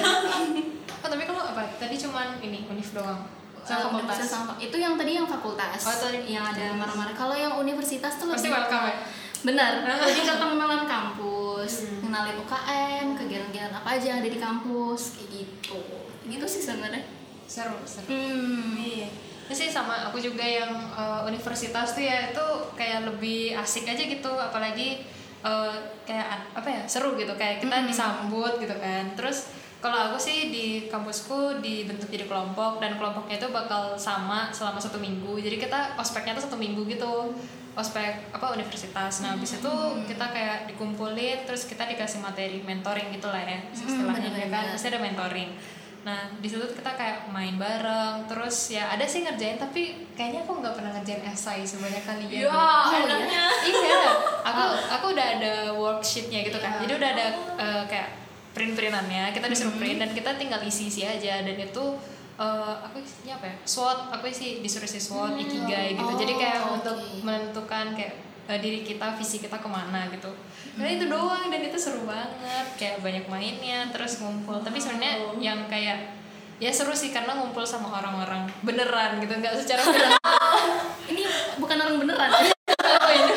Oh 1.01 1.09
tapi 1.11 1.21
kamu 1.23 1.37
apa? 1.37 1.61
Tadi 1.77 2.01
cuman 2.01 2.41
ini 2.41 2.65
univ 2.65 2.89
doang. 2.91 3.29
Sama 3.67 3.99
fakultas. 3.99 4.19
sama 4.23 4.53
itu 4.57 4.77
yang 4.77 4.95
tadi 4.95 5.13
yang 5.15 5.25
fakultas 5.25 5.81
Oh, 5.83 5.97
tadi 5.99 6.19
yang 6.27 6.43
ada 6.43 6.73
marah-marah 6.73 7.13
kalau 7.13 7.33
yang 7.33 7.53
universitas 7.55 8.15
tuh 8.15 8.29
Pasti 8.29 8.47
lebih 8.47 8.59
welcome 8.59 8.85
ya. 8.87 8.97
benar 9.43 9.73
jadi 10.07 10.21
ke 10.23 10.35
pengenalan 10.35 10.83
kampus 10.85 11.33
Hmm. 11.65 12.01
kenalin 12.03 12.37
UKM 12.37 13.07
kegiatan-kegiatan 13.15 13.73
apa 13.75 13.89
aja 13.91 14.07
yang 14.07 14.19
ada 14.19 14.29
di 14.29 14.37
kampus 14.39 15.17
kayak 15.17 15.29
gitu 15.35 15.81
gitu 16.27 16.45
sih 16.47 16.61
sebenarnya 16.63 17.01
Seru, 17.47 17.77
seru. 17.85 18.05
hmm. 18.07 18.77
Iya. 18.77 19.09
Ini 19.45 19.55
sih 19.55 19.69
sama 19.69 20.05
aku 20.05 20.17
juga 20.19 20.41
yang 20.41 20.69
eh, 20.91 21.21
universitas 21.25 21.93
tuh 21.93 22.01
ya 22.01 22.29
itu 22.31 22.47
kayak 22.75 23.05
lebih 23.07 23.53
asik 23.55 23.85
aja 23.87 24.01
gitu 24.03 24.29
apalagi 24.31 25.05
eh, 25.41 25.75
kayak 26.03 26.27
apa 26.53 26.65
ya 26.67 26.83
seru 26.85 27.13
gitu 27.15 27.33
kayak 27.35 27.61
kita 27.61 27.73
Mm-mm. 27.75 27.89
disambut 27.89 28.57
gitu 28.57 28.73
kan 28.75 29.13
terus 29.15 29.53
kalau 29.85 30.01
aku 30.09 30.17
sih 30.17 30.49
di 30.49 30.89
kampusku 30.89 31.61
dibentuk 31.61 32.09
jadi 32.09 32.25
kelompok 32.25 32.81
dan 32.81 32.97
kelompoknya 32.97 33.37
itu 33.37 33.53
bakal 33.53 33.93
sama 34.01 34.49
selama 34.49 34.81
satu 34.81 34.97
minggu. 34.97 35.37
Jadi 35.37 35.61
kita 35.61 36.01
ospeknya 36.01 36.33
tuh 36.41 36.49
satu 36.49 36.57
minggu 36.57 36.89
gitu. 36.89 37.37
Ospek 37.77 38.33
apa 38.33 38.57
universitas. 38.57 39.21
Nah 39.21 39.37
habis 39.37 39.61
itu 39.61 39.73
kita 40.09 40.25
kayak 40.33 40.73
dikumpulin 40.73 41.45
terus 41.45 41.69
kita 41.69 41.85
dikasih 41.85 42.25
materi 42.25 42.65
mentoring 42.65 43.13
gitulah 43.13 43.43
ya 43.45 43.61
istilahnya 43.75 44.31
ya 44.33 44.49
kan? 44.49 44.73
pasti 44.73 44.89
ada 44.89 45.03
mentoring. 45.05 45.53
Nah 46.07 46.33
di 46.41 46.49
situ 46.49 46.65
kita 46.65 46.95
kayak 46.97 47.29
main 47.35 47.59
bareng 47.61 48.31
terus 48.31 48.73
ya 48.73 48.89
ada 48.89 49.05
sih 49.05 49.27
ngerjain 49.27 49.61
tapi 49.61 50.07
kayaknya 50.15 50.47
aku 50.47 50.65
nggak 50.65 50.81
pernah 50.81 50.97
ngerjain 50.97 51.29
esai 51.29 51.67
sebanyak 51.67 52.07
kalian 52.09 52.31
ya 52.33 52.49
enaknya. 53.05 53.45
Iya. 53.69 54.03
Aku 54.49 54.63
aku 54.97 55.07
udah 55.13 55.27
ada 55.37 55.55
worksheetnya 55.77 56.41
gitu 56.47 56.57
kan. 56.63 56.79
Jadi 56.79 56.93
udah 56.95 57.11
ada 57.11 57.27
eh, 57.59 57.85
kayak 57.91 58.24
print 58.55 58.73
printannya 58.73 59.31
kita 59.31 59.47
disuruh 59.47 59.75
print 59.75 59.99
dan 59.99 60.11
kita 60.11 60.31
tinggal 60.35 60.63
isi 60.63 60.87
isi 60.87 61.03
aja. 61.03 61.43
Dan 61.43 61.55
itu 61.55 61.85
eh, 62.37 62.75
aku 62.81 62.99
isinya 62.99 63.35
apa 63.37 63.47
ya? 63.51 63.57
SWOT 63.63 63.99
aku 64.11 64.25
isi 64.27 64.59
disuruh 64.59 64.87
isi 64.87 64.99
SWOT 64.99 65.35
ikigai 65.37 65.95
gitu. 65.95 66.13
Jadi 66.15 66.33
kayak 66.35 66.59
Oh, 66.65 66.79
untuk 66.79 66.95
menentukan 67.21 67.93
kayak 67.93 68.15
eh, 68.47 68.59
diri 68.59 68.81
kita 68.81 69.15
visi 69.15 69.39
kita 69.39 69.59
ke 69.59 69.67
mana 69.67 70.07
gitu. 70.09 70.31
Dan 70.75 70.91
itu 70.91 71.07
doang 71.07 71.47
dan 71.47 71.61
itu 71.61 71.75
seru 71.75 72.03
banget. 72.03 72.67
Kayak 72.75 72.99
banyak 73.01 73.25
mainnya 73.27 73.91
terus 73.91 74.19
ngumpul. 74.19 74.59
Tapi 74.59 74.79
sebenarnya 74.79 75.13
yang 75.39 75.67
kayak 75.67 76.15
ya 76.57 76.71
seru 76.71 76.91
sih 76.91 77.11
karena 77.11 77.35
ngumpul 77.35 77.63
sama 77.63 77.91
orang-orang 77.93 78.47
beneran 78.63 79.19
gitu. 79.19 79.35
Nggak 79.35 79.55
secara 79.59 79.83
beneran. 79.91 80.19
Ini 81.05 81.23
bukan 81.59 81.77
orang 81.77 81.97
beneran 81.99 82.31
ini 83.15 83.33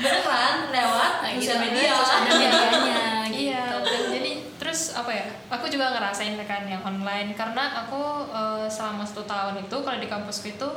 beneran 0.00 0.54
lewat 0.70 1.12
Nah, 1.20 1.30
sosial 1.36 1.60
gitu. 1.60 1.64
media 1.68 1.92
Sosial 1.92 2.20
medianya. 2.24 3.02
Iya, 3.30 3.62
dan 3.80 4.02
jadi 4.10 4.32
terus 4.56 4.92
apa 4.92 5.10
ya? 5.12 5.26
Aku 5.48 5.68
juga 5.68 5.92
ngerasain 5.92 6.34
kan 6.42 6.64
yang 6.64 6.80
online 7.20 7.36
karena 7.36 7.84
aku 7.84 8.02
eh, 8.32 8.66
selama 8.72 9.04
satu 9.04 9.28
tahun 9.28 9.60
itu 9.60 9.76
kalau 9.84 9.98
di 10.00 10.08
kampusku 10.08 10.56
itu 10.56 10.68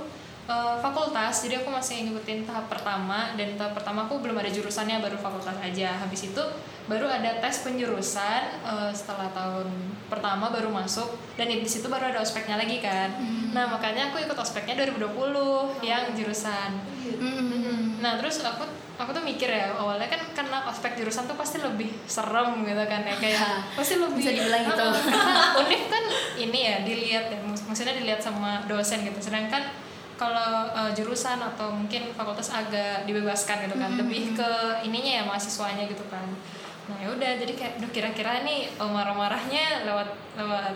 eh, 0.52 0.76
fakultas, 0.84 1.40
jadi 1.48 1.64
aku 1.64 1.72
masih 1.72 2.12
ngikutin 2.12 2.44
tahap 2.44 2.68
pertama 2.68 3.32
dan 3.40 3.56
tahap 3.56 3.80
pertama 3.80 4.06
aku 4.06 4.20
belum 4.20 4.36
ada 4.36 4.52
jurusannya 4.52 5.00
baru 5.00 5.16
fakultas 5.16 5.56
aja. 5.64 5.96
Habis 6.04 6.36
itu 6.36 6.44
baru 6.84 7.08
ada 7.08 7.40
tes 7.40 7.64
penjurusan 7.64 8.44
eh, 8.60 8.92
setelah 8.92 9.32
tahun 9.32 9.72
pertama 10.12 10.52
baru 10.52 10.68
masuk 10.68 11.16
dan 11.40 11.48
di 11.48 11.64
situ 11.64 11.88
baru 11.88 12.12
ada 12.12 12.20
ospeknya 12.20 12.60
lagi 12.60 12.84
kan. 12.84 13.16
Nah 13.56 13.72
makanya 13.72 14.12
aku 14.12 14.20
ikut 14.20 14.36
ospeknya 14.36 14.84
2020 14.84 15.80
yang 15.80 16.12
jurusan. 16.12 16.72
Hmm. 17.24 17.53
Nah 18.04 18.20
terus 18.20 18.44
aku 18.44 18.68
aku 19.00 19.10
tuh 19.16 19.24
mikir 19.24 19.48
ya 19.48 19.72
awalnya 19.74 20.06
kan 20.12 20.22
karena 20.36 20.68
ospek 20.68 21.00
jurusan 21.00 21.24
tuh 21.26 21.40
pasti 21.40 21.58
lebih 21.64 21.90
serem 22.06 22.62
gitu 22.68 22.84
kan 22.86 23.02
ya 23.08 23.16
kayak 23.18 23.74
pasti 23.74 23.96
lebih 23.98 24.20
Bisa 24.20 24.36
dibilang 24.36 24.64
gitu. 24.68 24.88
karena 25.56 25.78
kan 25.88 26.04
ini 26.36 26.60
ya 26.68 26.76
dilihat 26.84 27.26
ya 27.32 27.40
mak- 27.42 27.66
maksudnya 27.72 27.96
dilihat 27.96 28.20
sama 28.20 28.68
dosen 28.68 29.02
gitu. 29.08 29.18
Sedangkan 29.24 29.72
kalau 30.14 30.70
uh, 30.78 30.92
jurusan 30.94 31.42
atau 31.42 31.74
mungkin 31.74 32.14
fakultas 32.14 32.54
agak 32.54 33.10
dibebaskan 33.10 33.66
gitu 33.66 33.76
kan 33.82 33.98
lebih 33.98 34.38
ke 34.38 34.50
ininya 34.86 35.12
ya 35.20 35.24
mahasiswanya 35.26 35.90
gitu 35.90 36.06
kan. 36.12 36.28
Nah 36.92 36.98
ya 37.00 37.10
udah 37.10 37.32
jadi 37.40 37.54
kayak 37.56 37.74
duh 37.82 37.90
kira-kira 37.90 38.44
nih 38.46 38.68
uh, 38.78 38.92
marah-marahnya 38.92 39.88
lewat 39.88 40.12
lewat 40.38 40.76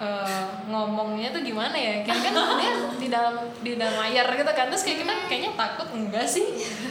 uh, 0.00 0.46
ngomongnya 0.66 1.30
tuh 1.30 1.42
gimana 1.44 1.74
ya? 1.74 2.02
Kan 2.02 2.18
kan 2.18 2.34
dia 2.58 2.72
di 2.98 3.08
dalam 3.10 3.34
di 3.62 3.72
dalam 3.78 3.94
layar 4.00 4.26
gitu 4.34 4.52
kan. 4.54 4.66
Terus 4.72 4.82
kayak 4.82 4.98
kita 5.06 5.14
kayaknya 5.30 5.50
takut 5.54 5.88
enggak 5.94 6.26
sih. 6.26 6.46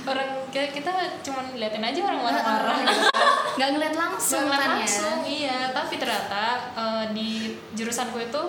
Orang 0.07 0.47
kayak 0.51 0.71
kita 0.75 0.91
cuman 1.23 1.55
liatin 1.57 1.83
aja 1.83 1.99
orang 2.03 2.21
marah-marah 2.23 2.77
gitu. 2.83 3.07
Nggak 3.53 3.69
ngeliat 3.75 3.95
langsung 3.95 4.43
Nggak 4.47 4.59
kan 4.59 4.69
ya. 4.69 4.75
langsung 4.79 5.17
iya. 5.25 5.57
Tapi 5.71 5.93
ternyata 5.99 6.43
eh, 6.77 7.05
di 7.11 7.29
jurusanku 7.75 8.17
itu 8.19 8.41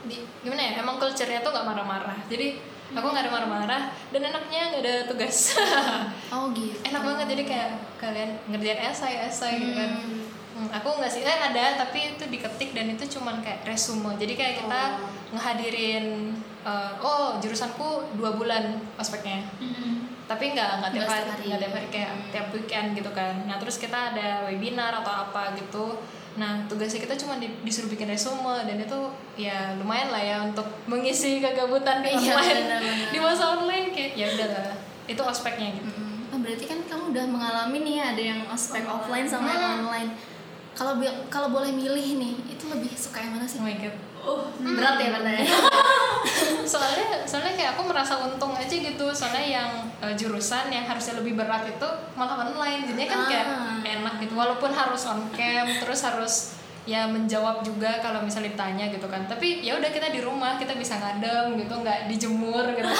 di 0.00 0.16
gimana 0.40 0.60
ya 0.64 0.72
emang 0.80 0.96
culture-nya 0.96 1.44
tuh 1.44 1.52
nggak 1.52 1.66
marah-marah. 1.66 2.18
Jadi 2.30 2.56
aku 2.90 3.06
nggak 3.06 3.24
ada 3.28 3.32
marah-marah 3.32 3.82
dan 4.10 4.20
enaknya 4.24 4.62
nggak 4.74 4.82
ada 4.82 4.94
tugas. 5.06 5.54
Oh 6.32 6.48
gitu. 6.56 6.74
enak 6.88 7.02
banget. 7.04 7.26
Jadi 7.36 7.42
kayak 7.44 7.70
kalian 8.00 8.30
ngerjain 8.48 8.80
esai 8.90 9.28
esai 9.28 9.60
gitu 9.60 9.72
kan 9.76 10.19
Hmm, 10.60 10.68
aku 10.70 11.00
nggak 11.00 11.08
sih 11.08 11.24
eh 11.24 11.38
ada 11.40 11.80
tapi 11.80 12.12
itu 12.12 12.24
diketik 12.26 12.76
dan 12.76 12.86
itu 12.86 13.16
cuman 13.16 13.40
kayak 13.40 13.64
resume. 13.64 14.12
Jadi 14.14 14.36
kayak 14.36 14.54
kita 14.60 14.82
ngehadirin 15.32 16.36
eh, 16.60 16.92
oh 17.00 17.40
jurusanku 17.40 17.88
dua 18.14 18.36
bulan 18.36 18.76
ospeknya. 18.94 19.40
Tapi 20.28 20.54
nggak 20.54 20.70
nggak 20.78 20.90
tiap 20.92 21.08
hari 21.08 21.24
nggak 21.42 21.60
tiap 21.60 21.72
hari 21.74 21.88
kayak 21.88 22.12
tiap 22.28 22.46
weekend 22.52 22.92
gitu 22.92 23.10
kan. 23.10 23.34
Nah 23.48 23.56
terus 23.56 23.80
kita 23.80 24.12
ada 24.12 24.44
webinar 24.44 24.92
atau 24.94 25.26
apa 25.26 25.56
gitu. 25.56 25.98
Nah 26.36 26.62
tugasnya 26.68 27.02
kita 27.02 27.16
cuma 27.16 27.40
di- 27.40 27.56
disuruh 27.64 27.88
bikin 27.88 28.06
resume 28.06 28.62
dan 28.62 28.78
itu 28.78 28.98
ya 29.34 29.74
lumayan 29.74 30.14
lah 30.14 30.22
ya 30.22 30.36
untuk 30.40 30.68
mengisi 30.86 31.40
kegabutan 31.40 32.04
di 32.04 32.12
Iya, 32.12 32.30
online. 32.30 32.62
benar-benar. 32.62 33.08
di 33.14 33.18
masa 33.18 33.44
online 33.56 33.86
kayak 33.90 34.12
ya 34.14 34.26
udah 34.28 34.48
lah 34.52 34.70
itu 35.08 35.22
ospeknya 35.24 35.74
gitu. 35.74 35.90
Oh, 36.30 36.38
berarti 36.38 36.62
kan 36.62 36.78
kamu 36.86 37.10
udah 37.10 37.24
mengalami 37.26 37.78
nih 37.82 37.94
ya, 37.98 38.04
ada 38.14 38.22
yang 38.22 38.40
ospek 38.46 38.86
offline 38.86 39.26
sama 39.26 39.50
yang 39.50 39.82
online. 39.82 40.14
Kalau 40.72 40.96
kalau 41.28 41.48
boleh 41.50 41.70
milih 41.70 42.16
nih, 42.16 42.32
itu 42.48 42.64
lebih 42.66 42.92
suka 42.94 43.20
yang 43.20 43.36
mana 43.36 43.44
sih? 43.44 43.58
oh 43.58 43.66
my 43.66 43.76
god. 43.76 43.94
Oh 44.20 44.44
Berat 44.60 45.00
ya 45.00 45.08
pertanyaannya. 45.12 45.48
soalnya 46.72 47.24
soalnya 47.24 47.52
kayak 47.56 47.70
aku 47.74 47.82
merasa 47.88 48.20
untung 48.20 48.52
aja 48.52 48.70
gitu. 48.70 49.06
Soalnya 49.10 49.44
yang 49.44 49.70
eh, 50.00 50.14
jurusan 50.14 50.68
yang 50.68 50.84
harusnya 50.84 51.16
lebih 51.20 51.34
berat 51.34 51.64
itu 51.64 51.88
malah 52.14 52.44
online. 52.44 52.84
Jadinya 52.84 53.08
kan 53.08 53.20
kayak 53.26 53.46
Ah. 53.48 53.80
enak 53.80 54.14
gitu. 54.20 54.36
Walaupun 54.36 54.70
harus 54.70 55.08
on 55.08 55.24
cam 55.32 55.66
terus 55.80 56.00
harus 56.04 56.34
ya 56.88 57.04
menjawab 57.04 57.60
juga 57.60 58.00
kalau 58.00 58.24
misalnya 58.24 58.52
ditanya 58.52 58.88
gitu 58.88 59.08
kan. 59.08 59.24
Tapi 59.24 59.64
ya 59.64 59.76
udah 59.76 59.88
kita 59.88 60.12
di 60.12 60.20
rumah 60.20 60.56
kita 60.56 60.76
bisa 60.76 60.96
ngadem 60.96 61.56
gitu 61.56 61.74
nggak 61.76 62.08
dijemur 62.08 62.64
gitu 62.76 62.92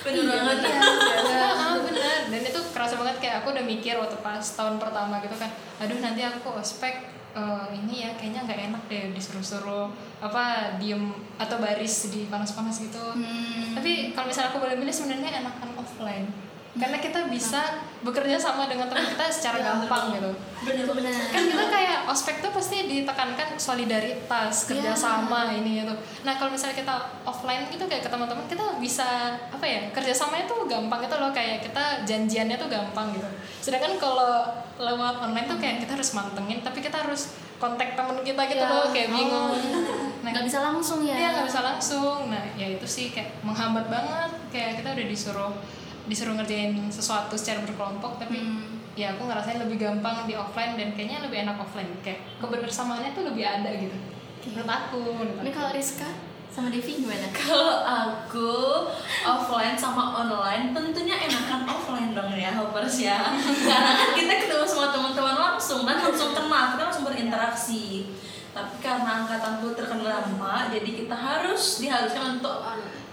bener 0.00 0.24
banget 0.24 0.58
Iya, 1.30 1.46
ah, 1.52 1.76
bener 1.76 2.20
dan 2.32 2.40
itu 2.40 2.60
kerasa 2.72 2.96
banget 3.10 3.26
kayak 3.26 3.36
aku 3.42 3.50
udah 3.50 3.64
mikir 3.66 3.98
waktu 3.98 4.14
pas 4.22 4.38
tahun 4.38 4.78
pertama 4.78 5.18
gitu 5.18 5.34
kan 5.34 5.50
aduh 5.82 5.98
nanti 5.98 6.22
aku 6.22 6.54
ospek 6.54 6.94
eh, 7.34 7.66
ini 7.74 8.06
ya 8.06 8.14
kayaknya 8.14 8.46
nggak 8.46 8.60
enak 8.70 8.82
deh 8.86 9.04
disuruh-suruh 9.10 9.90
apa 10.22 10.78
diem 10.78 11.10
atau 11.34 11.58
baris 11.58 12.06
di 12.06 12.30
panas-panas 12.30 12.78
gitu 12.78 13.02
Hmm. 13.10 13.74
tapi 13.74 14.14
kalau 14.14 14.30
misalnya 14.30 14.54
aku 14.54 14.62
boleh 14.62 14.78
milih 14.78 14.94
sebenarnya 14.94 15.42
enakan 15.42 15.74
offline 15.74 16.30
karena 16.80 16.96
kita 16.96 17.28
bisa 17.28 17.60
bekerja 18.00 18.34
sama 18.34 18.64
dengan 18.64 18.88
teman 18.88 19.04
kita 19.06 19.28
secara 19.28 19.60
gampang 19.60 20.16
gitu 20.16 20.30
bener 20.60 20.82
Itu 20.82 20.92
benar. 20.96 21.12
kan 21.28 21.42
kita 21.44 21.64
kayak 21.68 21.98
ospek 22.08 22.40
tuh 22.40 22.50
pasti 22.50 22.76
ditekankan 22.82 23.54
solidaritas 23.54 24.64
kerjasama 24.64 25.52
ini 25.52 25.84
itu 25.84 25.94
nah 26.22 26.34
kalau 26.34 26.50
misalnya 26.50 26.74
kita 26.74 26.94
offline 27.22 27.68
gitu 27.68 27.84
kayak 27.84 28.00
ke 28.00 28.08
teman-teman 28.08 28.44
kita 28.46 28.64
bisa 28.76 29.06
apa 29.46 29.62
ya 29.62 29.92
kerjasamanya 29.92 30.44
tuh 30.44 30.64
gampang 30.64 31.04
gitu 31.04 31.16
loh 31.16 31.30
kayak 31.30 31.60
kita 31.60 31.84
janjiannya 32.02 32.56
tuh 32.56 32.66
gampang 32.66 33.12
gitu 33.12 33.28
sedangkan 33.60 33.94
kalau 33.96 34.48
lewat 34.76 35.20
online 35.20 35.44
tuh 35.44 35.60
kayak 35.60 35.78
kita 35.78 35.92
harus 35.92 36.10
mantengin 36.10 36.64
tapi 36.64 36.80
kita 36.80 36.96
harus 36.98 37.36
kontak 37.60 37.92
temen 37.92 38.16
kita 38.20 38.40
gitu 38.48 38.56
Ya. 38.58 38.72
loh 38.72 38.88
kayak 38.88 39.12
bingung 39.12 39.52
nah 40.20 40.32
nggak 40.32 40.44
bisa 40.44 40.60
langsung 40.60 41.00
ya. 41.00 41.16
Iya 41.16 41.28
nggak 41.32 41.48
bisa 41.48 41.60
langsung. 41.60 42.28
Nah 42.28 42.44
ya 42.52 42.68
itu 42.68 42.84
sih 42.84 43.08
kayak 43.08 43.40
menghambat 43.40 43.88
banget. 43.88 44.28
Kayak 44.52 44.70
kita 44.76 44.88
udah 44.92 45.06
disuruh 45.08 45.52
disuruh 46.10 46.34
ngerjain 46.34 46.74
sesuatu 46.90 47.38
secara 47.38 47.62
berkelompok 47.62 48.18
tapi 48.18 48.42
Hmm. 48.42 48.82
ya 48.98 49.14
aku 49.14 49.30
ngerasain 49.30 49.62
lebih 49.62 49.78
gampang 49.78 50.26
di 50.26 50.34
offline 50.34 50.74
dan 50.74 50.90
kayaknya 50.98 51.22
lebih 51.22 51.46
enak 51.46 51.56
offline. 51.62 51.88
Kayak 52.02 52.26
kebersamaannya 52.42 53.14
tuh 53.14 53.30
lebih 53.30 53.46
ada 53.46 53.70
gitu. 53.78 53.94
Menurut 54.50 54.66
aku. 54.66 55.00
menurut 55.14 55.46
Ini 55.46 55.52
kalau 55.54 55.70
Rizka 55.70 56.10
sama 56.50 56.66
Devi 56.74 57.06
gimana? 57.06 57.30
Kalau 57.38 57.86
aku 57.86 58.50
offline 59.22 59.78
sama 59.78 60.18
online 60.18 60.74
tentunya 60.74 61.14
enakan 61.14 61.62
offline 61.62 62.10
dong 62.10 62.34
ya 62.34 62.50
hoppers 62.58 62.98
ya 62.98 63.22
Karena 63.70 63.92
kan 63.94 64.10
kita 64.18 64.34
ketemu 64.42 64.66
sama 64.66 64.90
teman-teman 64.90 65.38
langsung 65.38 65.86
dan 65.86 66.02
langsung 66.02 66.34
kenal, 66.34 66.74
kita 66.74 66.82
langsung 66.90 67.06
berinteraksi 67.06 68.10
Tapi 68.50 68.82
karena 68.82 69.22
angkatanku 69.22 69.78
terkenal 69.78 70.10
lama, 70.10 70.66
jadi 70.74 70.90
kita 70.90 71.14
harus 71.14 71.78
diharuskan 71.78 72.42
untuk 72.42 72.66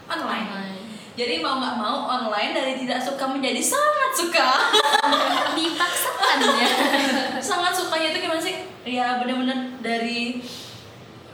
online 0.09 0.86
Jadi 1.17 1.41
mau 1.41 1.57
nggak 1.57 1.75
mau 1.75 2.05
online 2.07 2.53
dari 2.53 2.73
tidak 2.77 3.01
suka 3.01 3.25
menjadi 3.25 3.57
sangat 3.57 4.11
suka 4.13 4.47
Dipaksakan 5.57 6.37
ya. 6.55 6.69
Sangat 7.49 7.73
sukanya 7.73 8.13
itu 8.13 8.19
gimana 8.21 8.37
sih? 8.37 8.55
Ya 8.85 9.17
bener-bener 9.17 9.81
dari 9.81 10.37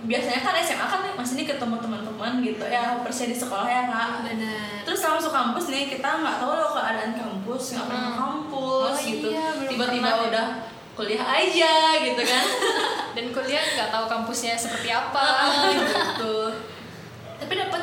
biasanya 0.04 0.40
kan 0.40 0.56
SMA 0.58 0.84
kan 0.84 1.00
masih 1.14 1.36
nih 1.36 1.48
ketemu 1.48 1.80
teman-teman 1.80 2.32
gitu 2.40 2.60
ya 2.62 3.00
persia 3.00 3.24
di 3.24 3.32
sekolah 3.34 3.64
ya 3.64 3.88
kak 3.88 4.10
Benar. 4.22 4.84
terus 4.84 5.00
kalau 5.00 5.16
masuk 5.16 5.32
kampus 5.32 5.72
nih 5.72 5.88
kita 5.88 6.04
nggak 6.20 6.44
tahu 6.44 6.52
loh 6.52 6.76
keadaan 6.76 7.16
kampus 7.16 7.64
nggak 7.72 7.88
pernah 7.88 8.04
ke 8.04 8.14
kampus 8.14 8.84
Oh 8.84 9.00
gitu 9.00 9.28
iya, 9.32 9.48
tiba-tiba 9.64 9.88
pernah 10.04 10.20
ya. 10.20 10.28
udah 10.28 10.48
kuliah 10.94 11.24
aja 11.24 11.74
gitu 12.04 12.20
kan 12.20 12.44
Dan 13.16 13.26
kuliah 13.32 13.64
nggak 13.64 13.90
tahu 13.90 14.06
kampusnya 14.06 14.60
seperti 14.60 14.92
apa. 14.92 15.24
gitu 15.72 16.52
tapi 17.40 17.54
dapat 17.54 17.80
Hmm. 17.80 17.83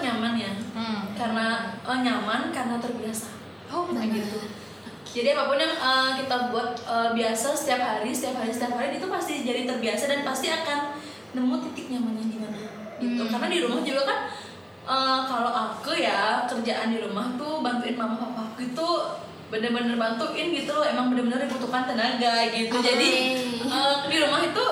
Karena 1.20 1.76
oh, 1.84 1.98
nyaman 2.00 2.48
karena 2.48 2.80
terbiasa. 2.80 3.28
Oh 3.68 3.84
Benar. 3.84 4.08
gitu. 4.08 4.40
jadi 5.10 5.34
apa 5.34 5.50
pun 5.50 5.58
yang 5.58 5.74
eh, 5.74 6.10
kita 6.22 6.54
buat 6.54 6.70
eh, 6.86 7.10
biasa 7.12 7.52
setiap 7.52 7.82
hari 7.82 8.14
setiap 8.14 8.40
hari 8.40 8.50
setiap 8.54 8.78
hari 8.78 8.96
itu 8.96 9.06
pasti 9.10 9.42
jadi 9.42 9.66
terbiasa 9.66 10.06
dan 10.06 10.22
pasti 10.22 10.48
akan 10.48 10.96
nemu 11.36 11.54
titik 11.68 11.86
nyamannya 11.92 12.24
di 12.30 12.38
mana. 12.38 12.58
Gitu. 12.98 13.22
Karena 13.26 13.46
di 13.50 13.58
rumah 13.60 13.82
juga 13.84 14.02
kan 14.06 14.18
eh, 14.86 15.20
kalau 15.28 15.52
aku 15.52 15.92
ya 15.98 16.48
kerjaan 16.48 16.94
di 16.94 16.98
rumah 17.04 17.36
tuh 17.36 17.60
bantuin 17.60 17.98
mama 17.98 18.16
papa 18.16 18.54
aku 18.54 18.70
itu 18.70 18.88
bener-bener 19.50 19.98
bantuin 19.98 20.46
gitu 20.54 20.72
loh. 20.72 20.86
Emang 20.86 21.10
bener-bener 21.12 21.46
dibutuhkan 21.46 21.90
tenaga 21.90 22.48
gitu. 22.54 22.76
Jadi 22.80 23.10
eh, 23.66 23.94
di 24.08 24.16
rumah 24.22 24.40
itu 24.46 24.64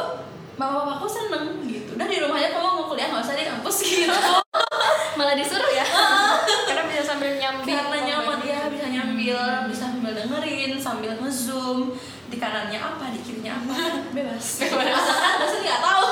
mama 0.55 0.87
papa 0.87 0.93
aku 1.03 1.07
seneng 1.11 1.67
gitu. 1.67 1.99
Udah 1.99 2.07
di 2.07 2.19
rumahnya 2.23 2.55
kamu 2.57 2.88
mau 2.99 3.07
kuliah 3.07 3.15
nggak 3.15 3.27
usah 3.31 3.37
di 3.39 3.47
kampus 3.47 3.77
gitu. 3.87 4.11
Malah 5.19 5.35
disuruh 5.39 5.71
ya. 5.71 5.87
Karena 6.67 6.83
bisa 6.91 7.03
sambil 7.07 7.31
nyambi 7.39 7.71
karena 7.71 7.99
nyaman 8.03 8.39
ya 8.43 8.61
bisa 8.67 8.87
nyambil 8.91 9.39
bisa 9.71 9.87
sambil 9.95 10.13
dengerin 10.15 10.73
sambil 10.79 11.15
ngezoom 11.23 11.95
di 12.27 12.37
kanannya 12.43 12.79
apa 12.79 13.15
di 13.15 13.23
kirinya 13.23 13.55
apa. 13.55 13.79
Bebas. 14.19 14.67
Asalkan 14.67 15.35
dosen 15.39 15.61
nggak 15.63 15.83
tahu. 15.83 16.07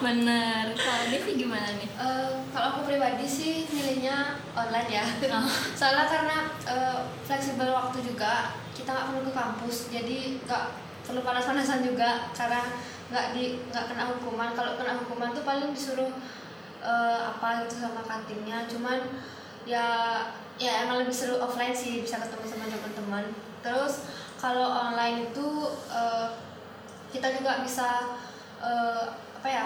Bener. 0.00 0.64
Kalau 0.80 1.04
Devi 1.12 1.32
gimana 1.36 1.68
nih? 1.76 1.88
Eh, 1.92 2.30
kalau 2.56 2.66
aku 2.72 2.80
pribadi 2.88 3.28
sih 3.28 3.68
milihnya 3.68 4.40
online 4.56 4.88
ya. 4.88 5.04
Soalnya 5.76 6.08
karena 6.08 6.38
eh, 6.64 6.98
fleksibel 7.28 7.68
waktu 7.68 8.00
juga 8.00 8.56
kita 8.72 8.88
nggak 8.96 9.06
perlu 9.12 9.22
ke 9.28 9.32
kampus 9.36 9.76
jadi 9.92 10.40
nggak 10.48 10.64
perlu 11.04 11.20
panas-panasan 11.24 11.80
juga 11.84 12.28
karena 12.36 12.60
nggak 13.08 13.26
di 13.34 13.64
nggak 13.72 13.84
kena 13.92 14.04
hukuman. 14.16 14.52
Kalau 14.52 14.76
kena 14.76 15.00
hukuman 15.00 15.32
tuh 15.32 15.44
paling 15.44 15.72
disuruh 15.72 16.12
eh, 16.80 17.20
apa 17.24 17.64
gitu 17.64 17.84
sama 17.84 18.04
kantinnya. 18.04 18.68
Cuman 18.68 19.08
ya 19.64 19.86
ya 20.58 20.84
emang 20.84 21.04
lebih 21.04 21.14
seru 21.14 21.38
offline 21.38 21.76
sih 21.76 22.04
bisa 22.04 22.20
ketemu 22.20 22.44
sama 22.44 22.66
teman-teman. 22.68 23.24
Terus 23.64 24.08
kalau 24.38 24.68
online 24.68 25.32
itu 25.32 25.48
eh, 25.90 26.28
kita 27.10 27.32
juga 27.40 27.64
bisa 27.64 28.18
eh, 28.60 29.04
apa 29.38 29.48
ya 29.48 29.64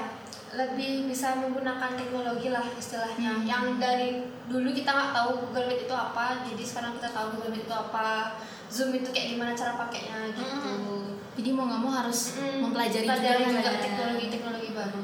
lebih 0.52 1.08
bisa 1.08 1.32
menggunakan 1.40 1.96
teknologi 1.96 2.52
lah 2.52 2.64
istilahnya. 2.76 3.40
Yang 3.42 3.64
dari 3.80 4.08
dulu 4.46 4.68
kita 4.70 4.92
nggak 4.92 5.12
tahu 5.16 5.30
Google 5.48 5.66
Meet 5.72 5.88
itu 5.88 5.94
apa 5.96 6.44
jadi 6.44 6.60
sekarang 6.60 6.92
kita 7.00 7.08
tahu 7.10 7.26
Google 7.36 7.56
Meet 7.56 7.64
itu 7.64 7.74
apa 7.74 8.36
Zoom 8.68 8.92
itu 8.92 9.08
kayak 9.10 9.36
gimana 9.36 9.52
cara 9.56 9.80
pakainya 9.80 10.28
gitu 10.36 11.21
jadi 11.32 11.48
mau 11.50 11.64
nggak 11.64 11.80
mau 11.80 11.92
harus 11.94 12.20
Mm, 12.34 12.60
mempelajari 12.60 13.06
pelajari 13.06 13.42
juga, 13.42 13.52
juga 13.54 13.70
ya. 13.70 13.80
teknologi-teknologi 13.80 14.70
baru 14.72 15.02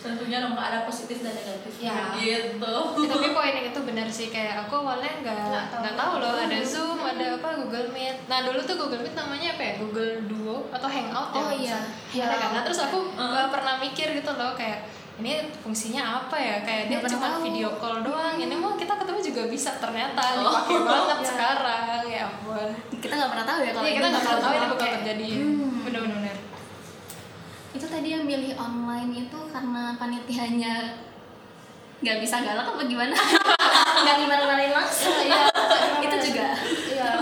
tentunya 0.00 0.40
dong 0.40 0.56
ada 0.56 0.80
positif 0.82 1.20
dan 1.20 1.30
negatif 1.30 1.72
Ya. 1.76 2.16
gitu 2.16 2.72
Ya, 2.96 3.06
tapi 3.06 3.28
poin 3.36 3.52
yang 3.52 3.68
itu 3.68 3.80
benar 3.84 4.08
sih 4.08 4.28
kayak 4.28 4.64
aku 4.64 4.74
awalnya 4.78 5.12
nggak 5.20 5.36
Nggak 5.76 5.94
tahu. 5.94 6.12
loh 6.16 6.32
ada 6.34 6.58
Zoom 6.62 6.98
ada 6.98 7.36
apa 7.36 7.48
Google 7.54 7.92
Meet 7.92 8.16
nah 8.24 8.40
dulu 8.40 8.58
tuh 8.60 8.76
Google 8.76 9.00
Meet 9.00 9.12
namanya 9.12 9.48
apa 9.52 9.62
ya 9.62 9.72
Google 9.76 10.24
Duo 10.24 10.56
atau 10.72 10.88
Hangout 10.88 11.30
ya 11.30 11.38
Oh, 11.38 11.52
iya. 11.52 11.78
kan? 12.16 12.48
nah 12.50 12.62
terus 12.64 12.80
aku 12.80 13.12
nggak 13.12 13.48
pernah 13.50 13.74
mikir 13.76 14.08
gitu 14.14 14.32
loh 14.32 14.56
kayak 14.56 14.88
ini 15.20 15.32
fungsinya 15.54 16.02
apa 16.18 16.34
ya 16.34 16.56
kayak 16.60 16.84
dia 16.88 16.98
cuma 17.06 17.28
tahu. 17.30 17.44
video 17.44 17.68
call 17.76 18.00
doang 18.00 18.34
ini 18.34 18.54
mau 18.54 18.72
kita 18.74 18.96
ketemu 18.96 19.20
juga 19.22 19.42
bisa 19.46 19.70
ternyata 19.76 20.22
dipakai 20.34 20.76
banget 20.88 21.16
Iya. 21.16 21.28
sekarang 21.28 22.02
ya 22.04 22.20
ampun 22.26 22.68
kita 22.96 23.12
nggak 23.14 23.30
pernah 23.30 23.46
tahu 23.46 23.60
ya 23.60 23.70
kalau 23.70 23.84
ini 23.84 23.94
kita 23.94 24.06
nggak 24.08 24.22
pernah 24.22 24.40
tahu 24.40 24.52
ini 24.52 24.66
bakal 24.68 24.88
terjadi 24.96 25.28
Hmm. 25.30 25.72
bener-bener 25.82 26.36
itu 27.70 27.86
tadi 27.86 28.08
yang 28.10 28.24
milih 28.24 28.52
online 28.54 29.10
itu 29.20 29.38
karena 29.46 29.94
panitianya 29.94 30.74
nggak 32.00 32.18
bisa 32.18 32.40
galak 32.40 32.66
apa 32.66 32.82
gimana 32.82 33.12
nggak 34.02 34.16
gimana-gimanain 34.18 34.72
langsung 34.72 35.14
Iya, 35.20 35.44
itu 36.00 36.16
juga 36.26 36.46
Iya. 36.90 37.12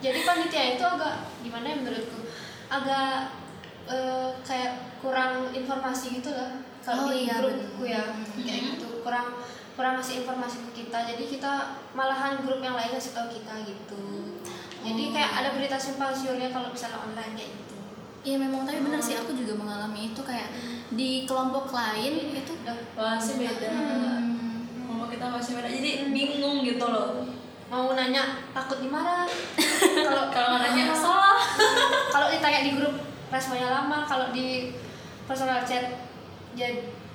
Jadi 0.00 0.18
panitia 0.22 0.64
itu 0.74 0.82
agak 0.82 1.12
gimana 1.38 1.66
ya 1.66 1.76
menurutku? 1.76 2.24
Agak 2.66 3.28
eh, 3.84 4.32
kayak 4.40 4.72
kurang 4.96 5.52
informasi 5.52 6.16
gitu 6.16 6.32
lah. 6.32 6.56
Oh, 6.80 6.84
Kalau 6.86 7.12
di 7.12 7.28
iya, 7.28 7.36
grupku 7.44 7.82
ya 7.84 8.02
kayak 8.40 8.60
gitu. 8.74 9.04
Kurang 9.04 9.36
kurang 9.76 10.00
ngasih 10.00 10.24
informasi 10.24 10.56
ke 10.68 10.84
kita. 10.84 10.98
Jadi 11.12 11.24
kita 11.28 11.52
malahan 11.92 12.40
grup 12.40 12.60
yang 12.60 12.76
lain 12.76 12.92
ngasih 12.92 13.12
tahu 13.12 13.28
kita 13.28 13.52
gitu. 13.68 14.04
Jadi 14.80 15.02
Oh. 15.08 15.12
kayak 15.12 15.30
ada 15.44 15.48
berita 15.52 15.76
simpang 15.76 16.08
siurnya 16.12 16.48
kalau 16.48 16.72
misalnya 16.72 17.04
online 17.04 17.36
kayak 17.36 17.52
gitu. 17.52 17.76
Iya 18.20 18.36
memang. 18.40 18.64
Tapi 18.64 18.80
benar 18.80 19.00
sih 19.00 19.16
aku 19.16 19.32
juga 19.32 19.56
mengalami 19.56 20.12
itu 20.12 20.20
kayak 20.24 20.48
di 20.92 21.24
kelompok 21.24 21.68
lain 21.72 22.32
itu 22.32 22.52
Udah 22.64 22.76
masih 22.96 23.40
beda. 23.40 23.68
Hmm, 23.72 24.64
ngomong 24.88 25.08
kita 25.08 25.26
masih 25.28 25.52
beda. 25.56 25.68
Jadi 25.68 25.90
bingung 26.12 26.64
gitu 26.64 26.84
loh. 26.84 27.24
Mau 27.68 27.92
nanya 27.92 28.40
takut 28.50 28.80
dimarah. 28.80 29.28
kalau 30.08 30.32
kalau 30.32 30.58
nanya 30.60 30.92
salah. 30.96 31.38
kalau 32.14 32.28
ditanya 32.32 32.60
di 32.64 32.72
grup 32.76 32.96
responnya 33.28 33.68
lama. 33.68 34.04
Kalau 34.04 34.32
di 34.32 34.74
personal 35.24 35.62
chat 35.62 36.08
ya 36.52 36.68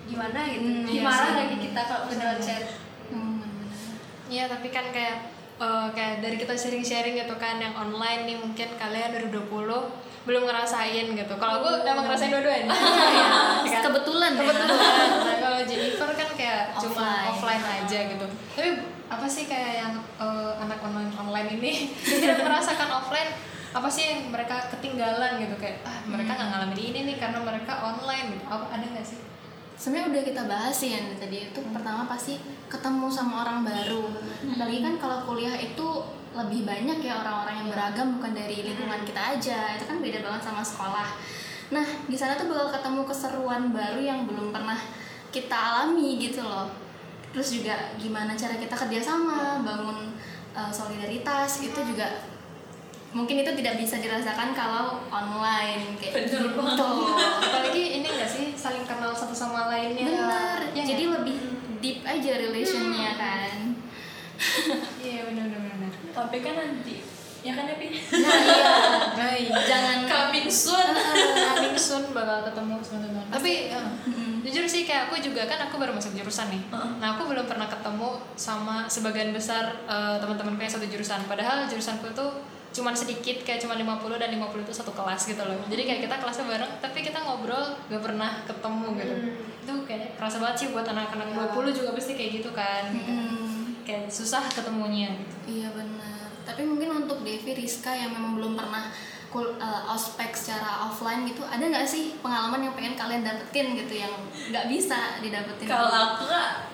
gimana 0.06 0.40
gitu 0.48 0.64
Hmm, 0.64 0.86
iya 0.86 1.02
dimarah 1.02 1.26
sih. 1.26 1.36
lagi 1.36 1.58
kita 1.60 1.82
kalau 1.84 2.02
personal 2.06 2.38
chat 2.38 2.64
hmm. 3.10 3.42
Iya 4.26 4.44
tapi 4.46 4.68
kan 4.70 4.90
kayak 4.90 5.18
eh, 5.56 5.88
kayak 5.92 6.14
dari 6.20 6.36
kita 6.36 6.54
sharing-sharing 6.54 7.16
gitu 7.16 7.36
kan 7.36 7.58
yang 7.58 7.74
online 7.74 8.26
nih 8.26 8.38
mungkin 8.38 8.70
kalian 8.74 9.14
2020 9.30 9.46
belum 10.26 10.44
ngerasain 10.44 11.06
gitu. 11.08 11.34
Kalau 11.36 11.62
gue 11.62 11.86
udah 11.86 11.94
ngerasain 11.96 12.34
dua-duanya. 12.34 12.66
Iya, 13.62 13.78
kan? 13.78 13.82
kebetulan 13.86 14.32
ya. 14.34 14.42
Kebetulan. 14.42 15.10
Nah, 15.22 15.38
kalau 15.46 15.60
Jennifer 15.62 16.10
kan 16.12 16.30
kayak 16.34 16.62
cuma 16.74 17.06
Offline. 17.06 17.30
offline 17.30 17.64
aja 17.86 18.00
gitu. 18.10 18.26
Tapi 18.58 18.70
apa 19.06 19.26
sih 19.26 19.46
kayak 19.46 19.74
yang 19.80 19.94
eh, 20.18 20.52
anak 20.58 20.82
online 20.82 21.14
online 21.14 21.50
ini 21.54 21.94
tidak 22.22 22.42
merasakan 22.42 22.90
offline 22.92 23.30
apa 23.76 23.92
sih 23.92 24.08
yang 24.08 24.32
mereka 24.32 24.72
ketinggalan 24.72 25.36
gitu? 25.44 25.56
Kayak 25.60 25.84
ah 25.84 26.00
mereka 26.08 26.40
nggak 26.40 26.48
ngalamin 26.48 26.80
ini 26.80 27.00
nih 27.12 27.16
karena 27.20 27.44
mereka 27.44 27.84
online. 27.84 28.40
Gitu. 28.40 28.44
Apa 28.48 28.66
ada 28.72 28.86
nggak 28.88 29.04
sih? 29.04 29.20
Sebenarnya 29.76 30.08
udah 30.16 30.22
kita 30.24 30.42
bahas 30.48 30.72
sih 30.72 30.96
yang 30.96 31.12
tadi 31.20 31.52
itu 31.52 31.60
pertama 31.76 32.08
pasti 32.08 32.40
ketemu 32.72 33.12
sama 33.12 33.44
orang 33.44 33.68
baru. 33.68 34.08
Apalagi 34.56 34.80
kan 34.80 34.96
kalau 34.96 35.28
kuliah 35.28 35.60
itu 35.60 35.84
lebih 36.32 36.64
banyak 36.64 37.04
ya 37.04 37.20
orang-orang 37.20 37.56
yang 37.64 37.70
beragam 37.76 38.08
bukan 38.16 38.32
dari 38.32 38.64
lingkungan 38.64 39.04
kita 39.04 39.36
aja. 39.36 39.76
Itu 39.76 39.84
kan 39.84 40.00
beda 40.00 40.24
banget 40.24 40.42
sama 40.48 40.64
sekolah. 40.64 41.10
Nah 41.76 41.86
di 42.08 42.16
sana 42.16 42.40
tuh 42.40 42.48
bakal 42.48 42.72
ketemu 42.80 43.02
keseruan 43.04 43.76
baru 43.76 44.00
yang 44.00 44.24
belum 44.24 44.56
pernah 44.56 44.80
kita 45.36 45.52
alami 45.52 46.16
gitu 46.24 46.40
loh. 46.48 46.72
Terus 47.36 47.60
juga 47.60 47.76
gimana 48.00 48.32
cara 48.40 48.56
kita 48.56 48.72
kerjasama 48.72 49.60
bangun 49.60 50.16
uh, 50.56 50.72
solidaritas 50.72 51.60
itu 51.60 51.76
juga 51.84 52.08
mungkin 53.16 53.40
itu 53.40 53.52
tidak 53.56 53.80
bisa 53.80 53.96
dirasakan 53.96 54.52
kalau 54.52 55.00
online 55.08 55.96
kayak 55.96 56.28
Bener 56.28 56.52
gitu. 56.52 56.90
apalagi 57.40 57.84
ini 57.96 58.06
nggak 58.06 58.28
sih 58.28 58.52
saling 58.54 58.84
kenal 58.84 59.16
satu 59.16 59.32
sama 59.32 59.72
lainnya. 59.72 60.04
Benar 60.04 60.60
Ya, 60.76 60.84
jadi 60.84 61.08
nggak? 61.08 61.16
lebih 61.24 61.38
deep 61.80 62.00
aja 62.04 62.32
relationnya 62.38 63.12
kan. 63.16 63.56
Iya 65.00 65.22
benar 65.26 65.48
benar 65.48 65.72
benar 65.72 65.92
tapi 66.12 66.38
kan 66.40 66.54
nanti 66.56 67.00
ya 67.40 67.54
kan 67.54 67.64
ya 67.64 67.76
Pi? 67.78 67.88
nah 67.94 68.36
iya. 68.42 68.72
Baik. 69.16 69.48
jangan. 69.64 69.98
Coming 70.04 70.50
soon 70.50 70.90
coming 71.48 71.78
soon 71.78 72.04
bakal 72.12 72.44
ketemu 72.44 72.76
sama 72.82 73.00
teman. 73.00 73.26
Tapi 73.30 73.52
ya, 73.70 73.80
jujur 74.42 74.66
sih 74.66 74.84
kayak 74.84 75.08
aku 75.08 75.22
juga 75.22 75.46
kan 75.46 75.70
aku 75.70 75.78
baru 75.78 75.94
masuk 75.94 76.12
jurusan 76.14 76.50
nih. 76.50 76.62
Heeh. 76.68 76.92
nah 77.00 77.16
aku 77.16 77.30
belum 77.30 77.46
pernah 77.46 77.70
ketemu 77.70 78.10
sama 78.36 78.90
sebagian 78.90 79.32
besar 79.32 79.64
eh, 79.86 80.18
teman-temanku 80.20 80.60
yang 80.60 80.74
satu 80.74 80.84
jurusan. 80.84 81.24
Padahal 81.26 81.64
jurusanku 81.70 82.12
itu 82.12 82.26
cuman 82.76 82.92
sedikit 82.92 83.40
kayak 83.48 83.64
cuma 83.64 83.80
50 83.80 84.20
dan 84.20 84.30
50 84.36 84.68
itu 84.68 84.74
satu 84.76 84.92
kelas 84.92 85.32
gitu 85.32 85.40
loh. 85.40 85.56
Jadi 85.72 85.82
kayak 85.88 86.02
kita 86.04 86.16
kelasnya 86.20 86.44
bareng 86.44 86.72
tapi 86.84 87.00
kita 87.08 87.24
ngobrol 87.24 87.64
gak 87.88 88.04
pernah 88.04 88.44
ketemu 88.44 88.88
gitu. 89.00 89.16
Itu 89.64 89.74
kayak 89.88 90.20
kerasa 90.20 90.44
banget 90.44 90.58
sih 90.60 90.68
buat 90.76 90.84
anak-anak 90.84 91.56
20 91.56 91.72
juga 91.72 91.96
pasti 91.96 92.20
kayak 92.20 92.44
gitu 92.44 92.52
kan. 92.52 92.92
Hmm, 92.92 93.80
kayak 93.88 94.12
susah 94.12 94.44
ketemunya 94.52 95.08
gitu. 95.16 95.64
Iya 95.64 95.72
benar. 95.72 96.28
Tapi 96.44 96.68
mungkin 96.68 97.08
untuk 97.08 97.24
Devi 97.24 97.56
Rizka 97.56 97.96
yang 97.96 98.12
memang 98.12 98.36
belum 98.36 98.60
pernah 98.60 98.92
kul 99.32 99.56
uh, 99.60 99.92
ospek 99.92 100.32
secara 100.32 100.88
offline 100.88 101.28
gitu 101.28 101.44
ada 101.44 101.60
nggak 101.60 101.84
sih 101.84 102.16
pengalaman 102.24 102.72
yang 102.72 102.72
pengen 102.72 102.96
kalian 102.96 103.20
dapetin 103.20 103.76
gitu 103.76 104.00
yang 104.00 104.12
nggak 104.52 104.68
bisa 104.68 105.20
didapetin? 105.24 105.68
Kalau 105.68 105.92
aku 105.92 106.28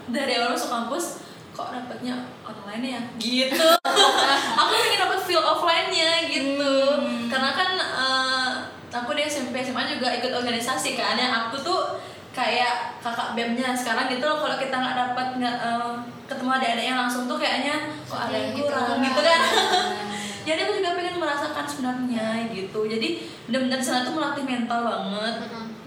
dari 0.09 0.33
awal 0.37 0.57
masuk 0.57 0.69
kampus 0.69 1.05
kok 1.51 1.67
dapetnya 1.69 2.15
online 2.41 2.85
ya? 2.89 3.01
Gitu. 3.17 3.67
Aku 4.59 4.71
pengen 4.71 4.99
dapet 4.99 5.19
feel 5.21 5.39
offline-nya 5.39 6.27
gitu. 6.27 6.75
Karena 7.27 7.51
kan 7.51 7.69
eh, 7.75 8.49
aku 8.89 9.11
di 9.11 9.23
SMP 9.23 9.59
SMA 9.59 9.87
juga 9.89 10.11
ikut 10.11 10.31
organisasi 10.31 10.95
kan. 10.95 11.15
Yang 11.15 11.33
aku 11.45 11.55
tuh 11.61 11.79
kayak 12.31 12.99
kakak 12.99 13.35
BEM-nya. 13.35 13.71
Sekarang 13.71 14.07
gitu 14.07 14.23
loh 14.23 14.39
kalau 14.39 14.55
kita 14.55 14.71
nggak 14.73 14.95
dapat 14.97 15.27
nggak 15.37 15.55
eh, 15.59 15.91
ketemu 16.25 16.49
adik-adik 16.53 16.85
yang 16.85 16.99
langsung 16.99 17.23
tuh 17.25 17.35
kayaknya 17.35 17.75
kok 18.05 18.21
ada 18.21 18.35
yang 18.35 18.51
Gitu. 18.55 18.63
kurang 18.63 18.99
gitu 18.99 19.21
kan. 19.21 19.41
Jadi 20.47 20.59
aku 20.65 20.73
juga 20.73 20.97
pengen 20.97 21.15
merasakan 21.19 21.65
sebenarnya 21.65 22.27
gitu. 22.49 22.79
Jadi 22.83 23.07
benar-benar 23.45 23.77
sana 23.77 24.01
tuh 24.01 24.15
melatih 24.15 24.41
mental 24.41 24.79
banget 24.81 25.35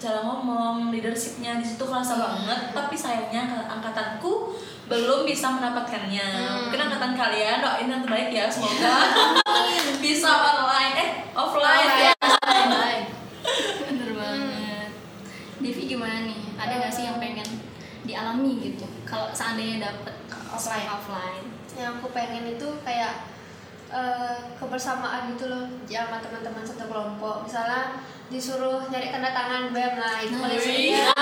cara 0.05 0.21
ngomong 0.21 0.93
leadershipnya 0.93 1.57
di 1.57 1.65
situ 1.65 1.81
kerasa 1.89 2.21
banget. 2.21 2.77
Tapi 2.77 2.93
sayangnya 2.93 3.65
angkatanku 3.65 4.53
belum 4.85 5.25
bisa 5.25 5.49
mendapatkannya. 5.49 6.29
Mungkin 6.69 6.81
angkatan 6.85 7.17
kalian 7.17 7.65
doain 7.65 7.89
yang 7.89 8.05
terbaik 8.05 8.29
ya 8.29 8.53
semoga 8.53 9.01
bisa 10.05 10.29
online 10.29 10.95
eh 11.01 11.11
offline. 11.33 11.89
Ya 11.97 12.13
bener 13.89 14.11
banget. 14.13 14.91
Devi 15.65 15.83
gimana 15.89 16.29
nih? 16.29 16.41
Ada 16.61 16.73
nggak 16.85 16.93
sih 16.93 17.09
yang 17.09 17.17
pengen 17.17 17.49
dialami 18.05 18.61
gitu? 18.61 18.85
Kalau 19.09 19.33
seandainya 19.33 19.89
dapet 19.89 20.13
Offline. 20.55 20.87
offline. 20.87 21.47
Yang 21.75 21.99
aku 21.99 22.07
pengen 22.15 22.45
itu 22.47 22.69
kayak 22.87 23.27
eh, 23.91 24.37
kebersamaan 24.61 25.35
gitu 25.35 25.51
loh 25.51 25.65
ya 25.89 26.07
sama 26.07 26.21
teman-teman 26.21 26.63
satu 26.63 26.85
kelompok. 26.87 27.49
Misalnya 27.49 27.99
disuruh 28.27 28.87
nyari 28.87 29.09
tanda 29.09 29.31
tangan 29.31 29.69
BEM 29.69 29.95
lah 29.95 30.17
itu 30.19 30.35
paling 30.35 30.57
Wih. 30.57 30.65
seru 30.65 30.81
ya 30.81 30.89
iya. 30.89 31.13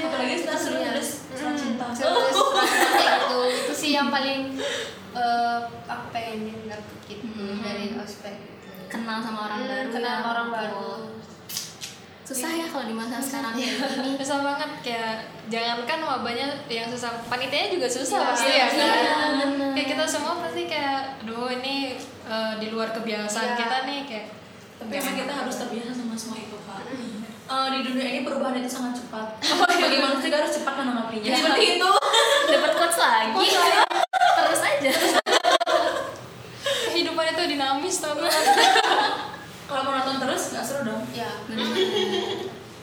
Apalagi 0.00 0.32
Itu 0.32 0.40
setelah 0.40 0.60
serunya. 0.60 0.90
tulis 0.92 1.10
surat 1.28 1.54
cinta. 1.54 1.86
kayak 1.88 3.12
gitu 3.20 3.38
itu 3.44 3.72
sih 3.74 3.90
yang 3.92 4.08
paling 4.08 4.54
eh, 5.12 5.58
aku 5.84 6.04
pengen 6.10 6.38
dapet 6.64 6.96
gitu 7.04 7.24
Hmm. 7.28 7.58
dari 7.60 7.94
ospek 7.94 8.34
kenal 8.86 9.18
sama 9.18 9.46
orang 9.46 9.58
Hmm, 9.60 9.68
baru 9.68 9.88
kenal 9.90 10.04
ya. 10.04 10.16
sama 10.16 10.28
orang 10.32 10.48
baru 10.50 10.88
susah 12.20 12.50
ya 12.52 12.66
kalau 12.66 12.84
di 12.84 12.92
masa 12.92 13.16
sekarang 13.18 13.54
kayak 13.54 13.72
gini 13.96 14.10
susah 14.14 14.38
banget 14.42 14.70
kayak 14.82 15.14
jangankan 15.48 15.98
mabanya 16.02 16.46
yang 16.66 16.84
susah 16.86 17.08
panitianya 17.24 17.72
juga 17.72 17.88
susah 17.88 18.20
Iya, 18.20 18.28
pasti 18.28 18.50
ya 18.50 18.66
iya, 18.68 18.84
kan 19.16 19.30
bener. 19.40 19.70
kayak 19.72 19.88
kita 19.88 20.04
semua 20.04 20.36
pasti 20.38 20.62
kayak 20.66 21.00
aduh 21.18 21.48
ini 21.50 21.96
eh, 22.22 22.52
di 22.58 22.68
luar 22.68 22.92
kebiasaan 22.92 23.48
Iya. 23.48 23.58
kita 23.58 23.76
nih 23.84 24.00
kayak 24.04 24.26
Tapi 24.78 24.92
emang 24.94 25.16
kita 25.16 25.32
harus 25.34 25.56
terbiasa 25.56 25.90
sama 25.90 26.07
semua 26.18 26.36
itu 26.36 26.58
kak. 26.58 26.82
Eh, 27.48 27.66
di 27.72 27.80
dunia 27.80 28.06
ini 28.10 28.20
perubahan 28.26 28.58
itu 28.58 28.68
sangat 28.68 28.98
cepat. 28.98 29.38
Bagi 29.78 29.98
manusia 30.02 30.34
harus 30.34 30.52
cepat 30.52 30.74
menanggapinya. 30.76 31.30
Seperti 31.32 31.64
itu. 31.78 31.90
dapat 32.52 32.72
quotes 32.74 32.96
lagi 32.96 33.44
terus 34.38 34.62
aja 34.64 34.92
kehidupan 36.88 37.24
itu 37.28 37.42
dinamis 37.46 37.96
tau? 38.00 38.16
Kalau 39.68 39.82
mau 39.84 39.92
nonton 40.00 40.16
terus 40.16 40.56
nggak 40.56 40.64
seru 40.64 40.80
dong. 40.82 41.04
ya 41.12 41.28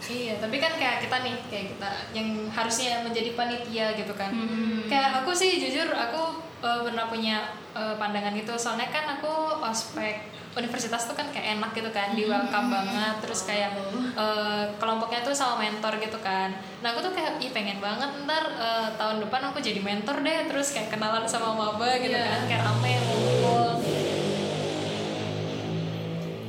iya 0.05 0.37
tapi 0.37 0.61
kan 0.61 0.77
kayak 0.77 1.01
kita 1.01 1.17
nih 1.25 1.33
kayak 1.49 1.65
kita 1.73 1.89
yang 2.13 2.29
harusnya 2.53 3.01
menjadi 3.01 3.33
panitia 3.33 3.97
gitu 3.97 4.13
kan 4.13 4.29
Hmm. 4.29 4.85
kayak 4.85 5.25
aku 5.25 5.33
sih 5.33 5.57
jujur 5.57 5.89
aku 5.89 6.45
eh, 6.65 6.79
pernah 6.81 7.05
punya 7.05 7.37
eh, 7.71 7.93
pandangan 7.95 8.33
gitu. 8.33 8.57
Soalnya 8.57 8.89
kan 8.89 9.05
aku 9.15 9.29
ospek 9.61 10.33
universitas 10.55 11.03
tuh 11.03 11.19
kan 11.19 11.27
kayak 11.35 11.59
enak 11.59 11.75
gitu 11.75 11.91
kan 11.91 12.15
di 12.15 12.25
welcome 12.25 12.71
banget. 12.71 13.15
Terus 13.21 13.45
kayak 13.45 13.75
eh, 14.17 14.63
kelompoknya 14.81 15.21
tuh 15.21 15.35
sama 15.35 15.61
mentor 15.61 15.99
gitu 15.99 16.17
kan. 16.19 16.49
Nah 16.81 16.95
aku 16.95 17.05
tuh 17.05 17.13
kayak 17.13 17.37
ih 17.39 17.51
pengen 17.51 17.77
banget 17.77 18.09
ntar 18.23 18.43
eh, 18.57 18.87
tahun 18.97 19.21
depan 19.21 19.51
aku 19.51 19.59
jadi 19.61 19.79
mentor 19.79 20.23
deh. 20.23 20.49
Terus 20.49 20.73
kayak 20.73 20.89
kenalan 20.89 21.27
sama 21.27 21.53
maba 21.53 21.99
gitu 21.99 22.15
Iya. 22.15 22.25
kan 22.25 22.41
kayak 22.47 22.63
rame 22.65 22.93
ngumpul. 23.05 23.65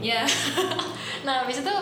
Ya. 0.00 0.22
Nah 1.26 1.42
habis 1.42 1.59
itu 1.59 1.74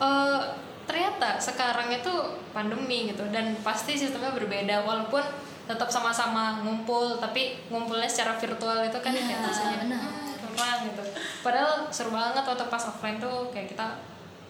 eh, 0.00 0.40
ternyata 0.88 1.36
sekarang 1.36 1.92
itu 1.92 2.08
pandemi 2.56 3.12
gitu 3.12 3.28
dan 3.28 3.52
pasti 3.60 3.92
sistemnya 3.92 4.32
berbeda. 4.32 4.88
Walaupun 4.88 5.20
tetap 5.66 5.86
sama-sama 5.86 6.62
ngumpul 6.62 7.18
tapi 7.18 7.58
ngumpulnya 7.66 8.06
secara 8.06 8.34
virtual 8.34 8.80
itu 8.82 8.98
kan 8.98 9.10
Iya, 9.10 9.22
kayak 9.26 9.40
rasanya 9.42 9.78
benar. 9.82 10.00
"Hmm, 10.00 10.34
kurang 10.54 10.78
gitu. 10.86 11.02
Padahal 11.42 11.72
seru 11.90 12.10
banget 12.10 12.40
waktu 12.40 12.64
pas 12.66 12.84
offline 12.86 13.18
tuh 13.18 13.50
kayak 13.50 13.68
kita 13.68 13.86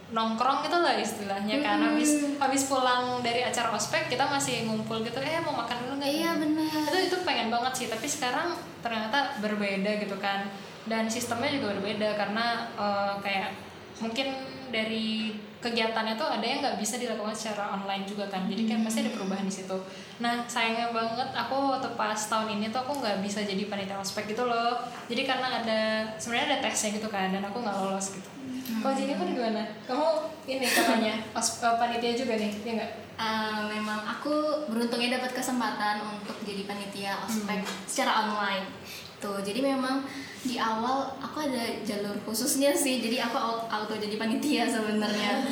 nongkrong 0.07 0.63
gitu 0.63 0.79
lah 0.79 0.95
istilahnya 0.95 1.57
kan. 1.59 1.83
Habis 1.83 2.11
habis 2.39 2.63
pulang 2.71 3.19
dari 3.21 3.43
acara 3.43 3.75
ospek 3.75 4.07
kita 4.07 4.23
masih 4.23 4.63
ngumpul 4.65 5.03
gitu 5.03 5.19
eh 5.19 5.43
mau 5.43 5.57
makan 5.57 5.77
dulu 5.83 5.95
nggak? 5.99 6.13
Iya 6.13 6.31
benar. 6.39 6.71
Itu 6.87 6.99
itu 7.11 7.17
pengen 7.27 7.49
banget 7.51 7.73
sih 7.75 7.87
tapi 7.91 8.07
sekarang 8.07 8.55
ternyata 8.81 9.41
berbeda 9.43 9.99
gitu 9.99 10.15
kan. 10.23 10.47
Dan 10.87 11.11
sistemnya 11.11 11.51
juga 11.51 11.75
berbeda 11.75 12.15
karena 12.15 12.71
eh, 12.79 13.15
kayak 13.19 13.51
mungkin 13.99 14.29
dari 14.71 15.35
kegiatannya 15.67 16.15
tuh 16.15 16.31
ada 16.31 16.41
yang 16.41 16.63
nggak 16.63 16.79
bisa 16.79 16.95
dilakukan 16.97 17.35
secara 17.35 17.75
online 17.75 18.07
juga 18.07 18.31
kan. 18.31 18.47
Jadi 18.47 18.63
kan 18.65 18.79
pasti 18.81 19.03
ada 19.03 19.11
perubahan 19.11 19.43
di 19.43 19.51
situ. 19.51 19.75
Nah 20.23 20.47
sayangnya 20.47 20.95
banget 20.95 21.29
aku 21.35 21.75
waktu 21.75 21.91
pas 21.95 22.15
tahun 22.17 22.55
ini 22.55 22.71
tuh 22.71 22.81
aku 22.81 23.03
nggak 23.03 23.19
bisa 23.21 23.43
jadi 23.43 23.67
panitia 23.67 23.99
ospek 23.99 24.31
gitu 24.31 24.47
loh. 24.47 24.79
Jadi 25.07 25.27
karena 25.27 25.61
ada 25.61 25.81
sebenarnya 26.17 26.47
ada 26.55 26.59
tesnya 26.63 26.95
gitu 26.95 27.11
kan 27.11 27.35
dan 27.35 27.43
aku 27.43 27.59
nggak 27.59 27.77
lolos 27.77 28.15
gitu. 28.15 28.31
Kalau 28.77 28.95
Jennifer 28.95 29.27
gimana? 29.27 29.63
Kamu 29.85 30.07
ini 30.47 30.63
katanya 30.63 31.15
os- 31.33 31.59
eh, 31.59 31.75
panitia 31.75 32.15
juga 32.15 32.39
nih 32.39 32.51
ya 32.63 32.73
nggak? 32.79 32.93
Eh, 33.17 33.61
memang 33.73 34.05
aku 34.05 34.33
beruntungnya 34.69 35.17
dapat 35.17 35.33
kesempatan 35.35 36.05
untuk 36.05 36.37
jadi 36.45 36.63
panitia 36.65 37.17
ospek 37.25 37.65
secara 37.85 38.29
online 38.29 38.67
tuh 39.21 39.41
jadi 39.41 39.61
memang 39.65 40.05
di 40.47 40.57
awal 40.57 41.11
aku 41.19 41.43
ada 41.43 41.83
jalur 41.83 42.15
khususnya 42.23 42.71
sih. 42.73 43.03
Jadi 43.03 43.19
aku 43.19 43.37
auto, 43.37 43.67
auto 43.67 43.95
jadi 43.99 44.15
panitia 44.17 44.65
sebenarnya. 44.71 45.43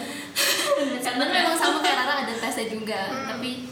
Karena 1.04 1.24
memang 1.26 1.54
sama 1.58 1.82
kayak 1.82 2.06
Rara 2.06 2.14
ada 2.24 2.34
tesnya 2.38 2.66
juga. 2.70 3.00
Tapi 3.26 3.66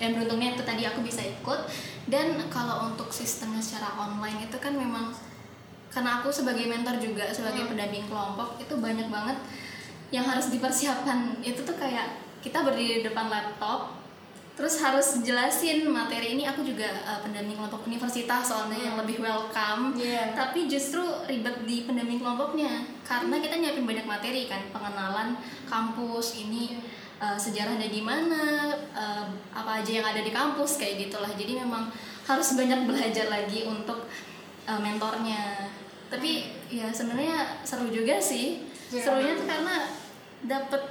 yang 0.00 0.16
beruntungnya 0.16 0.56
itu 0.56 0.62
tadi 0.62 0.86
aku 0.86 1.02
bisa 1.02 1.20
ikut. 1.26 1.60
Dan 2.06 2.38
kalau 2.48 2.90
untuk 2.90 3.10
sistemnya 3.12 3.60
secara 3.60 3.94
online 3.98 4.48
itu 4.48 4.56
kan 4.56 4.72
memang 4.72 5.12
karena 5.90 6.22
aku 6.22 6.30
sebagai 6.30 6.70
mentor 6.70 7.02
juga 7.02 7.26
sebagai 7.34 7.66
pendamping 7.66 8.06
kelompok 8.06 8.54
itu 8.62 8.78
banyak 8.78 9.10
banget 9.10 9.36
yang 10.14 10.24
harus 10.24 10.48
dipersiapkan. 10.50 11.38
Itu 11.42 11.66
tuh 11.66 11.76
kayak 11.76 12.18
kita 12.40 12.64
berdiri 12.64 13.02
di 13.02 13.04
depan 13.10 13.28
laptop 13.28 13.99
terus 14.60 14.76
harus 14.84 15.24
jelasin 15.24 15.88
materi 15.88 16.36
ini 16.36 16.44
aku 16.44 16.60
juga 16.60 16.84
uh, 17.08 17.24
pendamping 17.24 17.56
kelompok 17.56 17.88
universitas 17.88 18.44
soalnya 18.44 18.76
yang 18.76 19.00
lebih 19.00 19.24
welcome. 19.24 19.96
Iya. 19.96 20.36
tapi 20.36 20.68
justru 20.68 21.00
ribet 21.24 21.64
di 21.64 21.88
pendamping 21.88 22.20
kelompoknya 22.20 22.84
karena 23.08 23.40
kita 23.40 23.56
nyiapin 23.56 23.88
banyak 23.88 24.04
materi 24.04 24.44
kan 24.52 24.60
pengenalan 24.68 25.40
kampus 25.64 26.44
ini 26.44 26.76
uh, 27.16 27.40
sejarahnya 27.40 27.88
di 27.88 28.04
mana 28.04 28.76
uh, 28.92 29.24
apa 29.56 29.80
aja 29.80 30.04
yang 30.04 30.06
ada 30.12 30.20
di 30.20 30.28
kampus 30.28 30.76
kayak 30.76 31.08
gitulah. 31.08 31.32
Jadi 31.32 31.56
memang 31.56 31.88
harus 32.28 32.52
banyak 32.52 32.84
belajar 32.84 33.32
lagi 33.32 33.64
untuk 33.64 34.04
uh, 34.68 34.80
mentornya. 34.80 35.72
Tapi 36.12 36.52
ya 36.68 36.92
sebenarnya 36.92 37.64
seru 37.64 37.88
juga 37.88 38.20
sih. 38.20 38.68
Iya. 38.90 39.06
serunya 39.06 39.32
tuh 39.38 39.46
karena 39.46 39.76
dapet 40.44 40.82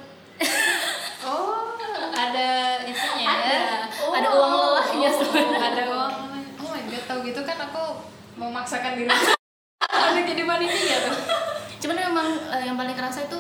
Oh, 1.20 1.69
ada 2.12 2.50
itunya 2.82 3.24
ya. 3.24 3.30
ada 3.30 3.56
Oh. 4.00 4.12
ada 4.12 4.28
uang 4.28 4.52
lelahnya 4.54 5.08
Oh, 5.08 5.16
sebenarnya 5.18 5.60
ada 5.70 5.84
uang. 5.88 6.14
Oh 6.58 6.68
my 6.68 6.82
god, 6.86 7.04
tahu 7.06 7.20
gitu 7.24 7.42
kan 7.42 7.58
aku 7.60 7.84
memaksakan 8.36 8.96
diri 8.96 9.10
untuk 9.10 10.26
jadi 10.26 10.44
panitia 10.44 10.98
tuh. 11.04 11.16
cuman 11.80 11.96
memang 12.02 12.28
eh, 12.50 12.64
yang 12.64 12.76
paling 12.76 12.92
kerasa 12.94 13.24
itu 13.24 13.40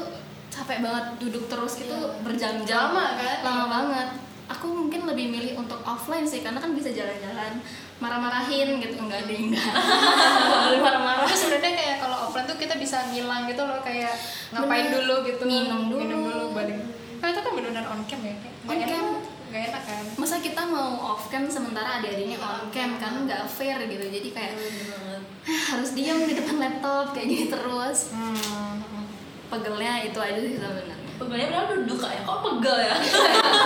capek 0.49 0.79
banget 0.79 1.05
duduk 1.17 1.45
terus 1.45 1.75
gitu 1.75 1.95
berjam-jam 2.21 2.89
Iya. 2.89 2.95
Lama 2.95 3.05
kan? 3.15 3.37
lama 3.41 3.65
banget 3.67 4.07
aku 4.47 4.65
mungkin 4.67 5.05
lebih 5.05 5.29
milih 5.29 5.53
untuk 5.57 5.79
offline 5.81 6.23
sih 6.23 6.39
karena 6.39 6.57
kan 6.57 6.71
bisa 6.71 6.89
jalan-jalan 6.89 7.59
marah-marahin 7.97 8.79
gitu 8.79 8.95
enggak 8.97 9.23
deh 9.23 9.37
enggak 9.37 9.61
marah-marah 10.79 11.27
sebenarnya 11.29 11.73
kayak 11.75 11.97
kalau 11.99 12.17
offline 12.25 12.45
tuh 12.45 12.57
kita 12.57 12.75
bisa 12.75 12.97
ngilang 13.07 13.43
gitu 13.45 13.61
loh 13.61 13.79
kayak 13.79 14.15
ngapain 14.49 14.87
Bener. 14.87 14.95
dulu 14.97 15.15
gitu. 15.25 15.43
Minum 15.43 15.81
dulu. 15.87 15.99
Minum 15.99 16.19
dulu 16.23 16.43
balik. 16.53 16.79
Kalau 17.19 17.29
itu 17.29 17.41
kan 17.41 17.51
benar-benar 17.51 17.85
on 17.87 18.01
cam 18.03 18.19
ya. 18.21 18.35
Kayak 18.35 18.55
On 18.65 18.79
cam. 18.81 19.05
Nggak 19.49 19.63
enak 19.65 19.81
kan? 19.81 20.03
masa 20.13 20.37
kita 20.37 20.61
mau 20.61 20.93
off 21.09 21.25
cam 21.25 21.43
sementara 21.43 21.97
adik-adiknya 21.97 22.37
on 22.37 22.69
cam 22.69 22.95
kan 22.95 23.25
nggak 23.25 23.49
fair 23.49 23.81
gitu 23.81 24.05
jadi 24.05 24.29
kayak 24.29 24.53
harus 25.41 25.97
diam 25.97 26.21
di 26.21 26.37
depan 26.37 26.61
laptop 26.61 27.11
kayak 27.11 27.27
gini 27.27 27.45
terus 27.49 28.13
Hmm. 28.13 28.77
pegelnya 29.49 30.05
itu 30.05 30.13
aja 30.15 30.37
sih 30.37 30.53
sebenarnya 30.53 30.97
Pegelnya 31.17 31.47
padahal 31.49 31.81
duduk 31.81 31.99
ya. 31.99 32.21
Kok 32.21 32.39
pegel 32.39 32.77
ya? 32.79 32.95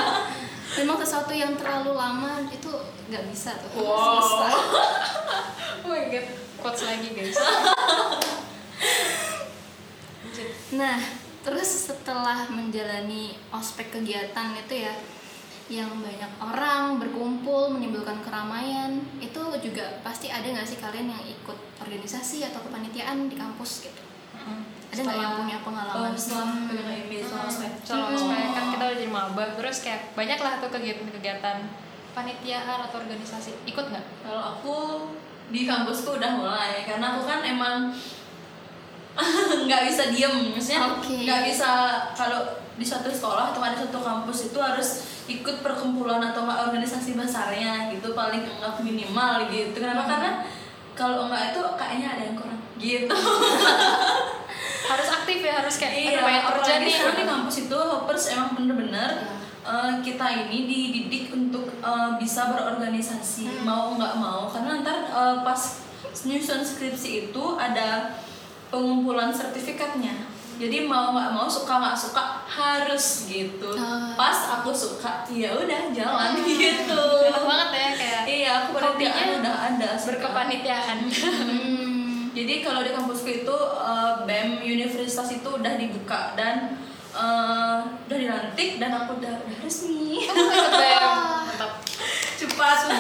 memang 0.80 0.98
sesuatu 0.98 1.30
yang 1.30 1.54
terlalu 1.54 1.92
lama 1.94 2.48
itu 2.48 2.72
nggak 3.12 3.24
bisa 3.28 3.52
tuh 3.60 3.70
Wow. 3.78 4.18
Susah. 4.18 4.52
Oh 5.84 5.92
my 5.92 6.08
god, 6.08 6.26
quotes 6.58 6.88
lagi 6.88 7.12
guys. 7.12 7.36
Nah, 10.74 10.98
terus 11.44 11.92
setelah 11.92 12.48
menjalani 12.48 13.36
ospek 13.52 13.92
kegiatan 13.92 14.56
itu 14.56 14.88
ya, 14.88 14.96
yang 15.72 15.92
banyak 16.00 16.32
orang 16.40 17.00
berkumpul 17.00 17.72
menimbulkan 17.72 18.20
keramaian, 18.24 19.00
itu 19.20 19.42
juga 19.64 20.00
pasti 20.04 20.32
ada 20.32 20.44
nggak 20.44 20.68
sih 20.68 20.80
kalian 20.80 21.12
yang 21.12 21.24
ikut 21.24 21.56
organisasi 21.84 22.48
atau 22.48 22.64
kepanitiaan 22.64 23.28
di 23.28 23.36
kampus 23.36 23.88
gitu? 23.88 24.02
Mm. 24.40 24.64
Ada 24.92 25.00
nggak 25.04 25.20
yang 25.20 25.34
punya 25.40 25.58
pengalaman? 25.64 26.12
Oh, 26.12 26.18
setelah 26.20 26.52
ini, 26.96 27.24
setelah 27.24 28.12
ospek 28.14 28.52
kan 28.54 28.66
kita 28.76 28.84
udah 28.88 28.98
jadi 29.00 29.12
maba, 29.12 29.46
terus 29.56 29.84
kayak 29.84 30.16
banyak 30.16 30.40
lah 30.40 30.60
tuh 30.60 30.70
kegiatan-kegiatan 30.72 31.58
panitiaan 32.14 32.80
atau 32.88 33.02
organisasi. 33.02 33.52
Ikut 33.66 33.86
nggak? 33.90 34.06
Kalau 34.22 34.42
aku 34.56 34.76
di 35.50 35.68
kampusku 35.68 36.18
udah 36.22 36.32
mulai 36.40 36.88
karena 36.88 37.18
aku 37.18 37.28
kan 37.28 37.42
emang 37.44 37.92
nggak 39.70 39.82
bisa 39.90 40.04
diem 40.10 40.54
maksudnya 40.54 40.82
Oke. 40.98 41.22
nggak 41.26 41.42
bisa 41.46 41.70
kalau 42.18 42.64
di 42.74 42.82
suatu 42.82 43.10
sekolah 43.14 43.54
atau 43.54 43.62
ada 43.62 43.78
suatu 43.78 44.02
kampus 44.02 44.50
itu 44.50 44.58
harus 44.58 44.90
ikut 45.30 45.62
perkumpulan 45.62 46.20
atau 46.20 46.44
organisasi 46.44 47.16
besarnya 47.16 47.94
gitu 47.94 48.12
paling 48.18 48.44
enggak 48.44 48.82
minimal 48.82 49.48
gitu. 49.48 49.78
Kenapa? 49.78 50.04
Karena 50.10 50.32
kalau 50.98 51.30
enggak 51.30 51.54
itu 51.54 51.62
kayaknya 51.78 52.08
ada 52.18 52.24
yang 52.26 52.36
kurang 52.36 52.60
gitu. 52.82 53.16
Harus 54.84 55.10
aktif 55.16 55.40
ya, 55.40 55.64
harus 55.64 55.80
kayak 55.80 55.96
iya 55.96 56.20
banyak 56.20 56.44
kerja 56.44 56.60
apalagi 56.76 56.84
nih. 56.84 56.92
sekarang. 56.92 57.16
di 57.16 57.24
kampus 57.24 57.56
itu 57.66 57.78
hoppers 57.80 58.26
emang 58.36 58.52
bener-bener 58.52 59.12
eh, 59.64 59.94
kita 60.04 60.28
ini 60.44 60.68
dididik 60.68 61.32
untuk 61.32 61.72
eh, 61.80 62.12
bisa 62.20 62.52
berorganisasi 62.52 63.64
mau 63.64 63.96
nggak 63.96 64.16
mau. 64.20 64.52
Karena 64.52 64.84
ntar 64.84 65.08
eh, 65.08 65.36
pas 65.40 65.62
nyusun 66.28 66.62
skripsi 66.68 67.32
itu 67.32 67.44
ada 67.56 68.20
pengumpulan 68.74 69.30
sertifikatnya 69.30 70.26
jadi 70.54 70.84
mau 70.84 71.12
nggak 71.12 71.30
mau 71.32 71.46
suka 71.46 71.74
nggak 71.76 71.94
suka 71.96 72.24
harus 72.44 73.26
gitu 73.26 73.70
Ah. 73.74 74.14
pas 74.14 74.34
aku 74.56 74.70
suka 74.72 75.22
ya 75.28 75.50
udah 75.52 75.90
jalan 75.90 76.34
gitu 76.44 76.98
enak 77.24 77.44
banget 77.44 77.70
ya 77.72 77.90
kayak 77.92 78.22
iya 78.24 78.52
aku 78.60 78.70
penelitian 78.74 79.14
Hobinya 79.14 79.40
udah 79.40 79.56
ada 79.68 79.90
berkepanitiaan 79.96 80.98
Hmm. 81.06 82.02
Jadi 82.34 82.66
kalau 82.66 82.82
di 82.82 82.90
kampusku 82.90 83.30
itu 83.40 83.58
eh, 83.80 84.14
BEM 84.26 84.58
universitas 84.60 85.30
itu 85.32 85.46
udah 85.46 85.74
dibuka 85.76 86.34
dan 86.34 86.82
eh, 87.12 87.78
udah 88.04 88.18
dilantik 88.20 88.78
dan 88.78 88.90
aku 88.96 89.18
udah, 89.18 89.38
udah 89.40 89.58
resmi. 89.60 90.26
mantap 91.46 91.72
Cepat 92.34 92.76
Sudah 92.80 93.00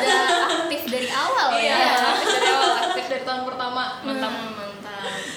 aktif 0.60 0.82
dari 0.86 1.10
awal 1.10 1.50
Iya. 1.56 1.76
ya. 1.76 1.94
aktif 2.14 2.30
dari 2.32 2.50
awal 2.52 2.72
aktif 2.84 3.06
dari 3.08 3.24
tahun 3.24 3.42
pertama 3.44 3.84
mantap 4.02 4.34
Hmm. 4.34 4.63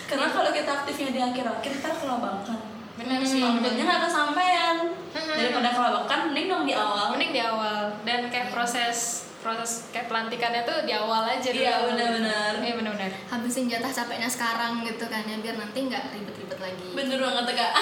Karena 0.06 0.28
kalau 0.30 0.50
kita 0.54 0.70
aktifnya 0.82 1.10
di 1.10 1.20
akhir-akhir 1.20 1.72
kita 1.82 1.90
kelabakan. 2.02 2.58
benar 2.96 3.20
sih 3.20 3.44
Uploadnya 3.44 3.84
nggak 3.84 4.02
kesampaian. 4.08 4.76
Hmm. 5.12 5.36
Daripada 5.36 5.68
kelabakan, 5.68 6.18
mending 6.32 6.46
dong 6.48 6.64
di 6.64 6.72
awal. 6.72 7.12
mending 7.12 7.32
di 7.36 7.42
awal 7.44 7.92
dan 8.08 8.32
kayak 8.32 8.48
proses 8.48 9.28
proses 9.44 9.86
kayak 9.94 10.10
pelantikannya 10.10 10.66
tuh 10.66 10.88
di 10.88 10.92
awal 10.96 11.22
aja 11.22 11.44
dulu. 11.52 11.62
Iya, 11.62 11.76
benar-benar. 11.86 12.52
iya 12.66 12.74
benar-benar 12.74 13.12
Habisin 13.30 13.70
jatah 13.70 13.92
capeknya 13.94 14.26
sekarang 14.26 14.82
gitu 14.82 15.06
kan 15.06 15.22
ya 15.22 15.38
biar 15.38 15.54
nanti 15.54 15.86
nggak 15.86 16.02
ribet-ribet 16.10 16.58
lagi. 16.58 16.88
Bener 16.98 17.18
banget 17.22 17.44
kak. 17.54 17.72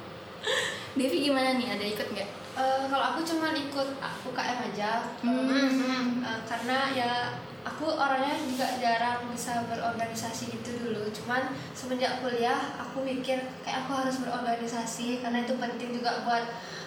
Devi 0.98 1.16
gimana 1.20 1.60
nih? 1.60 1.68
Ada 1.76 1.84
ikut 1.84 2.08
nggak? 2.16 2.28
Eh, 2.60 2.82
kalau 2.90 3.04
aku 3.14 3.20
cuma 3.22 3.52
ikut 3.52 3.88
UKM 4.00 4.58
aja 4.72 5.04
Hmm. 5.20 6.24
Eh, 6.24 6.40
karena 6.48 6.78
ya 6.96 7.12
aku 7.60 7.92
orangnya 7.92 8.36
juga 8.40 8.66
jarang 8.80 9.28
bisa 9.28 9.64
berorganisasi 9.68 10.52
gitu 10.52 10.70
dulu. 10.80 11.08
Cuman 11.12 11.52
semenjak 11.76 12.20
kuliah 12.24 12.76
aku 12.80 13.04
mikir 13.04 13.40
kayak 13.64 13.84
aku 13.84 13.92
harus 14.00 14.16
berorganisasi 14.20 15.20
karena 15.20 15.44
itu 15.44 15.54
penting 15.60 15.90
juga 15.92 16.24
buat 16.24 16.44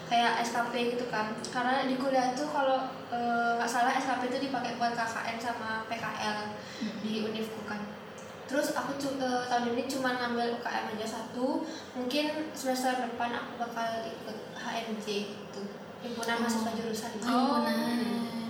kayak 0.10 0.42
SKP 0.42 0.98
gitu 0.98 1.06
kan. 1.14 1.34
Karena 1.54 1.86
di 1.86 1.96
kuliah 1.98 2.34
tuh 2.34 2.50
kalau 2.50 2.90
eh, 3.14 3.52
nggak 3.58 3.70
salah 3.70 3.94
SKP 3.98 4.34
itu 4.34 4.50
dipakai 4.50 4.78
buat 4.82 4.94
KKN 4.98 5.38
sama 5.38 5.86
PKL 5.90 6.58
di 7.06 7.22
univku 7.22 7.62
kan. 7.70 7.82
Terus 8.50 8.74
aku 8.74 8.98
eh, 8.98 9.44
tahun 9.50 9.78
ini 9.78 9.84
cuma 9.86 10.18
ngambil 10.18 10.58
UKM 10.58 10.86
aja 10.98 11.08
satu. 11.22 11.62
Mungkin 11.94 12.54
semester 12.58 12.98
depan 12.98 13.30
aku 13.34 13.62
bakal 13.62 14.06
ikut 14.10 14.38
HMJ 14.58 15.06
gitu 15.30 15.62
himpunan 16.04 16.44
mahasiswa 16.44 16.72
jurusan. 16.76 17.12
Himpunan. 17.24 18.43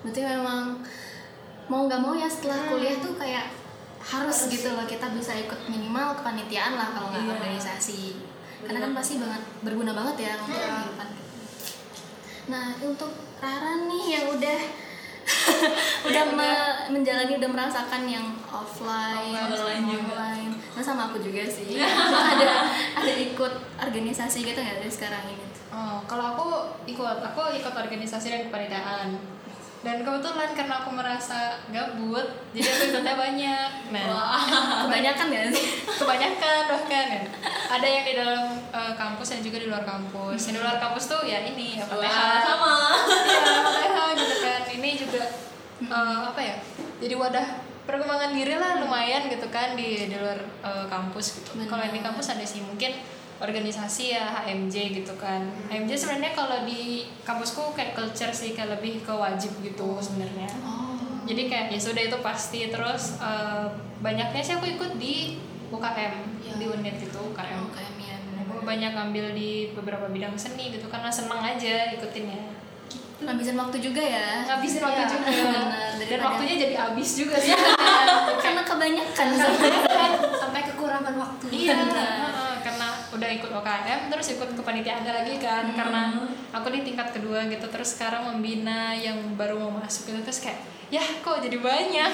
Iya, 0.00 0.08
iya. 0.10 0.12
Berarti 0.16 0.20
memang 0.26 0.62
mau 1.66 1.86
nggak 1.86 2.00
mau 2.00 2.14
ya 2.14 2.26
setelah 2.26 2.66
kuliah 2.66 2.96
tuh 2.98 3.14
kayak 3.14 3.46
harus, 4.00 4.36
Harus. 4.40 4.50
gitu 4.50 4.68
loh 4.70 4.84
kita 4.84 5.12
bisa 5.12 5.36
ikut 5.36 5.60
minimal 5.66 6.16
kepanitiaan 6.16 6.74
lah 6.74 6.88
kalau 6.90 7.08
nggak 7.08 7.20
Iya. 7.22 7.32
organisasi. 7.36 8.02
Karena 8.60 8.80
kan 8.80 8.92
pasti 8.92 9.14
banget 9.16 9.42
berguna 9.60 9.92
banget 9.92 10.16
ya 10.22 10.32
untuk 10.38 10.56
kehidupan. 10.56 11.08
Nah 12.48 12.66
untuk 12.78 13.10
Rara 13.36 13.72
nih 13.86 14.04
yang 14.10 14.26
udah 14.30 14.60
udah 16.08 16.24
me- 16.34 16.80
menjalani 16.90 17.38
udah 17.38 17.48
merasakan 17.48 18.02
yang 18.04 18.26
offline, 18.42 19.36
online 19.46 19.84
juga. 19.86 20.12
online. 20.12 20.52
Nah 20.74 20.82
sama 20.82 21.08
aku 21.08 21.20
juga 21.20 21.44
sih. 21.46 21.78
ada 22.32 22.66
ada 22.96 23.12
ikut 23.14 23.52
organisasi 23.78 24.42
gitu 24.42 24.58
nggak 24.58 24.80
dari 24.80 24.90
sekarang 24.90 25.24
ini? 25.26 25.44
Oh, 25.70 26.02
kalau 26.04 26.34
aku 26.34 26.46
ikut, 26.84 27.18
aku 27.22 27.40
ikut 27.54 27.70
organisasi 27.70 28.26
dan 28.26 28.42
kepanitiaan. 28.50 29.14
Dan 29.80 30.04
kebetulan 30.04 30.52
karena 30.52 30.84
aku 30.84 30.92
merasa 30.92 31.56
gabut, 31.72 32.28
jadi 32.52 32.68
aku 32.68 32.82
ikutnya 32.92 33.14
banyak. 33.16 33.68
Nah, 33.90 34.38
Kebanyakan 34.86 35.26
ya 35.32 35.42
sih? 35.50 35.66
kebanyakan 36.00 36.62
bahkan 36.68 37.06
ya. 37.10 37.22
Ada 37.72 37.86
yang 37.88 38.04
di 38.04 38.14
dalam 38.14 38.44
eh, 38.70 38.92
kampus 38.94 39.34
dan 39.34 39.40
juga 39.40 39.56
di 39.58 39.66
luar 39.72 39.82
kampus. 39.82 40.36
Yang 40.46 40.54
di 40.54 40.62
luar 40.62 40.76
kampus 40.78 41.04
tuh 41.08 41.24
ya 41.24 41.42
ini 41.42 41.80
apa 41.80 41.96
Wah, 41.96 42.38
sama. 42.44 42.72
Iya, 43.24 43.40
FTH 43.66 43.98
gitu 44.20 44.36
kan. 44.44 44.60
Ini 44.68 44.90
juga 45.00 45.22
eh, 45.88 46.18
apa 46.28 46.40
ya? 46.44 46.56
Jadi 47.00 47.14
wadah 47.16 47.46
perkembangan 47.88 48.30
diri 48.36 48.54
lah 48.60 48.84
lumayan 48.84 49.26
gitu 49.26 49.48
kan 49.50 49.74
di 49.74 50.06
di 50.06 50.16
luar 50.20 50.38
eh, 50.60 50.86
kampus 50.92 51.40
gitu. 51.40 51.56
Kalau 51.56 51.82
di 51.82 52.04
kampus 52.04 52.36
ada 52.36 52.44
sih 52.44 52.60
mungkin 52.62 52.94
organisasi 53.40 54.12
ya 54.12 54.24
HMJ 54.38 54.74
gitu 54.94 55.16
kan. 55.16 55.40
HMJ 55.66 55.90
sebenarnya 55.96 56.32
kalau 56.32 56.62
di 56.62 56.82
kampusku 57.20 57.72
kayak 57.72 57.92
culture 57.92 58.30
sih 58.30 58.52
kayak 58.52 58.76
lebih 58.76 59.00
ke 59.00 59.10
wajib 59.10 59.50
gitu 59.58 59.96
sebenarnya. 59.98 60.48
Oh. 60.60 60.92
Jadi 61.24 61.46
kayak 61.46 61.66
ya 61.68 61.80
sudah 61.80 62.02
itu 62.02 62.18
pasti 62.20 62.68
terus 62.68 63.16
eh, 63.18 63.66
banyaknya 63.98 64.40
sih 64.40 64.54
aku 64.54 64.66
ikut 64.68 64.92
di 64.96 65.40
UKM 65.68 66.14
Ya. 66.40 66.56
di 66.56 66.66
unit 66.66 66.96
itu 66.98 67.14
UKM. 67.14 67.58
UKM 67.64 67.96
ya 67.98 68.16
Aku 68.42 68.60
banyak 68.60 68.90
ambil 68.90 69.30
di 69.30 69.70
beberapa 69.70 70.04
bidang 70.06 70.34
seni 70.34 70.68
gitu 70.70 70.86
karena 70.86 71.08
seneng 71.08 71.38
aja 71.38 71.92
ikutinnya. 71.92 72.58
ngabisin 73.20 73.52
waktu 73.54 73.76
juga 73.78 74.00
ya 74.00 74.48
Ngabisin 74.48 74.80
waktu 74.80 74.96
Iya, 74.98 75.12
juga. 75.12 75.28
benar. 75.28 75.92
Dan 76.00 76.20
waktunya 76.22 76.54
jadi 76.58 76.74
habis 76.74 77.10
juga 77.14 77.36
sih. 77.44 77.52
karena 78.40 78.62
kebanyakan 78.64 79.28
sampai 80.40 80.60
kekurangan 80.66 81.14
waktu 81.14 81.44
iya. 81.52 81.76
Udah 83.20 83.30
ikut 83.36 83.50
UKM 83.52 84.00
terus 84.08 84.26
ikut 84.32 84.50
kepanitiaan 84.56 85.04
lagi 85.04 85.36
kan 85.36 85.68
karena 85.76 86.24
aku 86.56 86.72
di 86.72 86.80
tingkat 86.80 87.12
kedua 87.12 87.44
gitu 87.52 87.68
terus 87.68 88.00
sekarang 88.00 88.32
membina 88.32 88.96
yang 88.96 89.36
baru 89.36 89.60
mau 89.60 89.76
masuk 89.84 90.08
gitu 90.08 90.24
terus 90.24 90.40
kayak 90.40 90.60
ya 90.90 91.04
kok 91.22 91.38
jadi 91.38 91.56
banyak? 91.62 92.12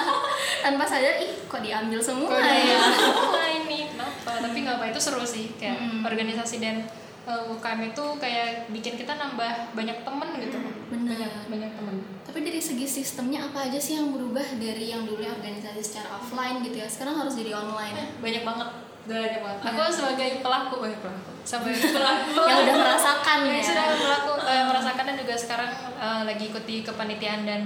Tanpa 0.64 0.86
sadar 0.86 1.18
ih 1.18 1.34
kok 1.50 1.60
diambil 1.60 1.98
semua 1.98 2.30
kok 2.30 2.40
ya? 2.40 2.78
semua 2.94 3.44
ini? 3.50 3.90
Kenapa? 3.90 4.30
Tapi 4.38 4.56
nggak 4.62 4.76
apa 4.78 4.84
itu 4.94 5.00
seru 5.02 5.26
sih 5.26 5.50
kayak 5.58 5.82
Mm-mm. 5.82 6.06
organisasi 6.06 6.62
dan 6.62 6.86
uh, 7.26 7.50
UKM 7.50 7.90
itu 7.90 8.04
kayak 8.22 8.70
bikin 8.70 8.94
kita 8.94 9.18
nambah 9.18 9.74
banyak 9.74 9.98
temen 10.06 10.30
gitu. 10.38 10.58
Benar. 10.94 11.10
banyak 11.10 11.32
banyak 11.50 11.70
temen. 11.74 11.96
Tapi 12.22 12.38
dari 12.46 12.62
segi 12.62 12.86
sistemnya 12.86 13.50
apa 13.50 13.66
aja 13.66 13.82
sih 13.82 13.98
yang 13.98 14.14
berubah 14.14 14.46
dari 14.62 14.94
yang 14.94 15.02
dulu 15.02 15.20
organisasi 15.20 15.82
secara 15.82 16.14
offline 16.14 16.62
gitu 16.62 16.80
ya? 16.80 16.86
Sekarang 16.86 17.18
harus 17.18 17.34
jadi 17.34 17.50
online. 17.58 18.14
Banyak 18.22 18.46
banget 18.46 18.68
banyak 19.04 19.40
banget 19.44 19.58
aku 19.62 19.80
sebagai 19.92 20.28
pelaku 20.40 20.76
eh 20.84 20.96
pelaku. 20.96 21.30
Sebagai 21.44 21.92
pelaku. 21.96 22.40
Yang 22.40 22.58
udah 22.64 22.76
merasakan 22.80 23.38
yang 23.44 23.60
ya. 23.60 23.64
sudah 23.64 23.84
pelaku 23.94 24.32
eh, 24.42 24.64
merasakan 24.64 25.04
dan 25.12 25.16
juga 25.20 25.34
sekarang 25.36 25.70
eh, 26.00 26.22
lagi 26.24 26.44
ikut 26.48 26.64
di 26.64 26.76
kepanitiaan 26.80 27.42
dan 27.44 27.62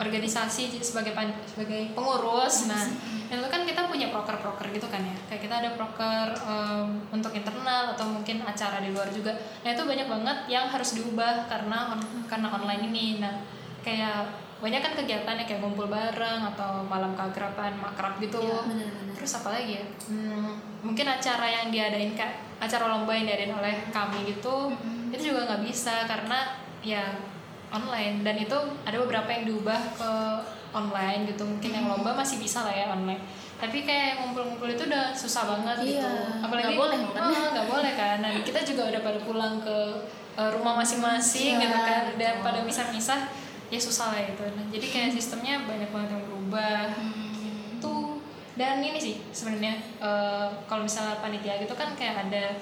organisasi 0.00 0.80
sebagai 0.80 1.12
pan- 1.12 1.38
sebagai 1.46 1.92
pengurus. 1.92 2.66
Nah 2.66 2.82
itu 3.30 3.46
kan 3.46 3.62
kita 3.62 3.86
punya 3.86 4.10
proker-proker 4.10 4.66
gitu 4.72 4.90
kan 4.90 5.04
ya. 5.04 5.14
Kayak 5.30 5.42
kita 5.46 5.54
ada 5.62 5.70
proker 5.78 6.26
em, 6.42 6.86
untuk 7.12 7.30
internal 7.30 7.94
atau 7.94 8.10
mungkin 8.10 8.42
acara 8.42 8.82
di 8.82 8.90
luar 8.90 9.06
juga. 9.14 9.30
Nah 9.62 9.70
itu 9.70 9.82
banyak 9.86 10.08
banget 10.10 10.38
yang 10.50 10.66
harus 10.66 10.98
diubah 10.98 11.46
karena 11.46 11.94
on- 11.94 12.26
karena 12.26 12.50
online 12.50 12.90
ini. 12.90 13.22
Nah 13.22 13.46
kayak 13.86 14.49
banyak 14.60 14.80
kan 14.80 14.92
kegiatannya 14.92 15.44
kayak 15.48 15.60
ngumpul 15.64 15.88
bareng 15.88 16.40
atau 16.52 16.84
malam 16.84 17.16
keakraban 17.16 17.80
makrab 17.80 18.20
gitu. 18.20 18.44
Iya, 18.44 18.60
benar-benar. 18.68 19.14
terus 19.16 19.32
apa 19.36 19.48
lagi 19.56 19.72
ya? 19.80 19.84
Hmm, 20.06 20.52
mungkin 20.84 21.06
acara 21.08 21.46
yang 21.48 21.72
diadain 21.72 22.12
kayak 22.12 22.34
acara 22.60 22.84
lomba 22.92 23.12
yang 23.16 23.24
diadain 23.24 23.56
oleh 23.56 23.74
kami 23.88 24.28
gitu 24.28 24.68
itu 25.10 25.32
juga 25.34 25.48
nggak 25.48 25.62
bisa 25.64 26.04
karena 26.04 26.60
ya 26.84 27.08
online. 27.72 28.20
Dan 28.20 28.36
itu 28.36 28.56
ada 28.84 28.96
beberapa 29.00 29.28
yang 29.32 29.48
diubah 29.48 29.80
ke 29.96 30.12
online 30.70 31.26
gitu. 31.26 31.42
Mungkin 31.48 31.70
yang 31.72 31.86
lomba 31.88 32.12
masih 32.14 32.36
bisa 32.38 32.62
lah 32.62 32.74
ya 32.74 32.92
online. 32.92 33.20
Tapi 33.60 33.84
kayak 33.84 34.24
ngumpul-ngumpul 34.24 34.68
itu 34.68 34.88
udah 34.88 35.12
susah 35.12 35.44
banget 35.44 35.96
gitu. 35.96 36.04
Iya, 36.04 36.40
apalagi 36.40 36.72
nggak 36.72 36.80
boleh 36.80 36.98
kan? 37.12 37.20
Ah, 37.20 37.46
nggak 37.52 37.66
boleh 37.68 37.92
kan? 37.96 38.16
Dan 38.24 38.32
kita 38.40 38.60
juga 38.64 38.82
udah 38.88 39.00
pada 39.00 39.18
pulang 39.20 39.54
ke 39.60 39.78
eh, 40.36 40.50
rumah 40.52 40.80
masing-masing 40.80 41.58
Iya, 41.58 41.64
gitu 41.68 41.76
kan. 41.76 42.02
Betul. 42.16 42.40
pada 42.40 42.60
misah-misah 42.64 43.20
ya 43.70 43.78
susah 43.78 44.10
lah 44.10 44.20
itu 44.26 44.42
nah, 44.42 44.66
jadi 44.66 44.86
kayak 44.90 45.10
sistemnya 45.14 45.62
banyak 45.62 45.88
banget 45.94 46.10
yang 46.18 46.24
berubah. 46.26 46.90
Hmm. 46.98 47.78
tuh 47.78 48.18
dan 48.58 48.82
ini 48.82 48.98
sih 48.98 49.16
sebenarnya 49.30 49.78
eh, 50.02 50.48
kalau 50.66 50.84
misalnya 50.84 51.22
panitia 51.22 51.62
gitu 51.62 51.72
kan 51.78 51.94
kayak 51.94 52.28
ada 52.28 52.58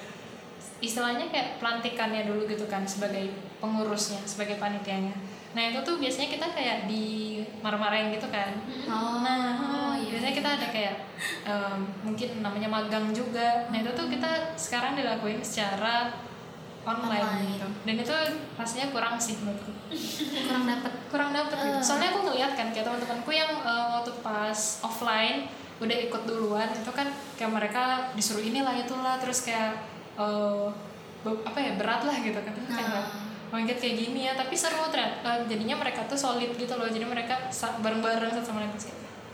istilahnya 0.79 1.27
kayak 1.27 1.59
pelantikannya 1.59 2.23
dulu 2.29 2.47
gitu 2.47 2.71
kan 2.71 2.87
sebagai 2.87 3.35
pengurusnya 3.59 4.23
sebagai 4.23 4.63
panitianya. 4.63 5.11
Nah 5.57 5.75
itu 5.75 5.83
tuh 5.83 5.99
biasanya 5.99 6.29
kita 6.31 6.47
kayak 6.55 6.87
di 6.87 7.41
marah-marahin 7.65 8.15
gitu 8.15 8.31
kan. 8.31 8.63
Oh, 8.87 9.19
nah 9.19 9.99
iya. 9.99 10.15
biasanya 10.15 10.35
kita 10.39 10.51
ada 10.55 10.67
kayak 10.71 10.97
em, 11.43 11.79
mungkin 12.07 12.29
namanya 12.45 12.71
magang 12.71 13.11
juga. 13.11 13.67
Nah 13.75 13.83
itu 13.83 13.91
tuh 13.91 14.07
kita 14.07 14.55
sekarang 14.55 14.95
dilakuin 14.95 15.43
secara 15.43 16.15
online, 16.89 17.21
Online. 17.21 17.49
gitu 17.53 17.67
dan 17.85 17.95
itu 18.01 18.15
rasanya 18.57 18.87
kurang 18.89 19.15
sih 19.21 19.37
menurutku 19.39 19.73
kurang 20.49 20.65
dapet 20.65 20.93
kurang 21.09 21.31
dapet 21.37 21.57
gitu. 21.61 21.79
Eh. 21.79 21.85
Soalnya 21.85 22.09
aku 22.13 22.21
ngeliat 22.27 22.53
kan 22.57 22.73
kayak 22.73 22.85
teman-temanku 22.89 23.31
yang 23.31 23.53
eh, 23.61 23.87
waktu 23.93 24.13
pas 24.25 24.59
offline 24.81 25.47
udah 25.79 25.97
ikut 26.11 26.23
duluan 26.27 26.67
itu 26.73 26.91
kan 26.91 27.07
kayak 27.39 27.53
mereka 27.55 27.83
disuruh 28.13 28.43
inilah 28.43 28.75
itulah 28.75 29.15
terus 29.23 29.47
kayak 29.47 29.79
be- 31.23 31.43
apa 31.47 31.59
ya 31.59 31.73
berat 31.79 32.03
lah 32.03 32.17
gitu 32.19 32.41
kan 32.43 32.55
kayak 32.57 32.91
Nah. 32.91 33.27
Bangkit 33.49 33.81
kayak 33.81 33.97
gini 33.97 34.29
ya, 34.29 34.37
tapi 34.37 34.53
seru 34.53 34.93
ternyata 34.93 35.25
Eh, 35.25 35.49
jadinya 35.49 35.81
mereka 35.81 36.05
tuh 36.05 36.21
solid 36.21 36.53
gitu 36.53 36.69
loh. 36.77 36.85
Jadi 36.85 37.09
mereka 37.09 37.49
bareng-bareng 37.81 38.29
satu 38.37 38.53
sama 38.53 38.61
lain. 38.61 38.77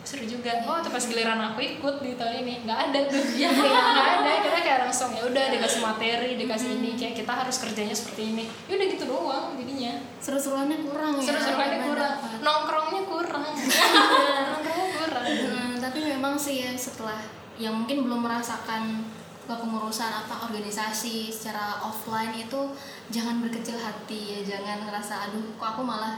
Seru 0.05 0.29
juga. 0.29 0.53
Oh, 0.69 0.79
tuh 0.85 0.93
pas 0.93 1.01
giliran 1.01 1.41
aku 1.41 1.65
ikut 1.65 1.95
di 2.05 2.13
tahun 2.15 2.45
ini 2.45 2.69
nggak 2.69 2.79
ada 2.93 3.01
tuh. 3.09 3.25
Iya. 3.41 3.49
nggak 3.51 4.13
ada. 4.21 4.31
Kita 4.45 4.59
kayak 4.61 4.81
langsung 4.85 5.11
ya 5.17 5.25
udah 5.25 5.45
dikasih 5.49 5.81
materi, 5.81 6.31
dikasih 6.37 6.71
ini 6.77 6.93
kayak 6.95 7.15
kita 7.17 7.33
harus 7.33 7.57
kerjanya 7.57 7.97
seperti 7.97 8.37
ini. 8.37 8.45
Ya 8.69 8.77
udah 8.77 8.87
gitu 8.93 9.05
doang 9.09 9.47
jadinya. 9.57 9.93
seru-seruannya 10.25 10.79
kurang 10.89 11.21
ya 11.21 11.25
Seru-seruannya 11.29 11.79
kurang, 11.85 12.15
nongkrongnya 12.41 13.03
kurang. 13.05 13.45
nongkrongnya 14.53 14.89
kurang. 14.97 15.25
Hmm, 15.25 15.73
tapi 15.81 15.99
memang 16.05 16.35
sih 16.37 16.65
ya 16.65 16.73
setelah 16.77 17.21
yang 17.57 17.73
mungkin 17.73 18.05
belum 18.09 18.25
merasakan 18.25 19.05
kepengurusan 19.45 20.09
apa 20.25 20.49
organisasi 20.49 21.29
secara 21.29 21.77
offline 21.85 22.33
itu 22.33 22.73
jangan 23.13 23.45
berkecil 23.45 23.77
hati 23.77 24.41
ya 24.41 24.57
jangan 24.57 24.89
ngerasa 24.89 25.29
aduh 25.29 25.45
kok 25.61 25.77
aku 25.77 25.83
malah 25.85 26.17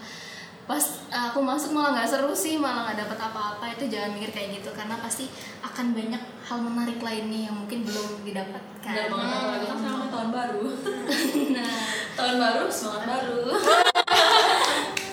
pas 0.67 0.83
aku 1.15 1.39
masuk 1.47 1.71
malah 1.71 1.95
nggak 1.95 2.11
seru 2.11 2.35
sih 2.35 2.59
malah 2.59 2.91
nggak 2.91 3.07
dapat 3.07 3.19
apa-apa 3.31 3.71
itu 3.79 3.87
jangan 3.87 4.19
mikir 4.19 4.35
kayak 4.35 4.59
gitu 4.59 4.75
karena 4.75 4.99
pasti 4.99 5.31
akan 5.63 5.95
banyak 5.95 6.23
hal 6.43 6.59
menarik 6.59 6.99
lainnya 6.99 7.47
yang 7.47 7.55
mungkin 7.55 7.87
belum 7.87 8.27
didapatkan 8.27 8.91
Benar 8.91 9.07
banget 9.15 9.39
apalagi 9.39 9.67
kan 9.71 9.79
sekarang 9.79 10.01
kan 10.03 10.11
tahun 10.11 10.31
baru. 10.35 10.63
nah 11.55 11.75
tahun 12.19 12.37
baru 12.43 12.65
semangat 12.67 13.03
baru. 13.07 13.43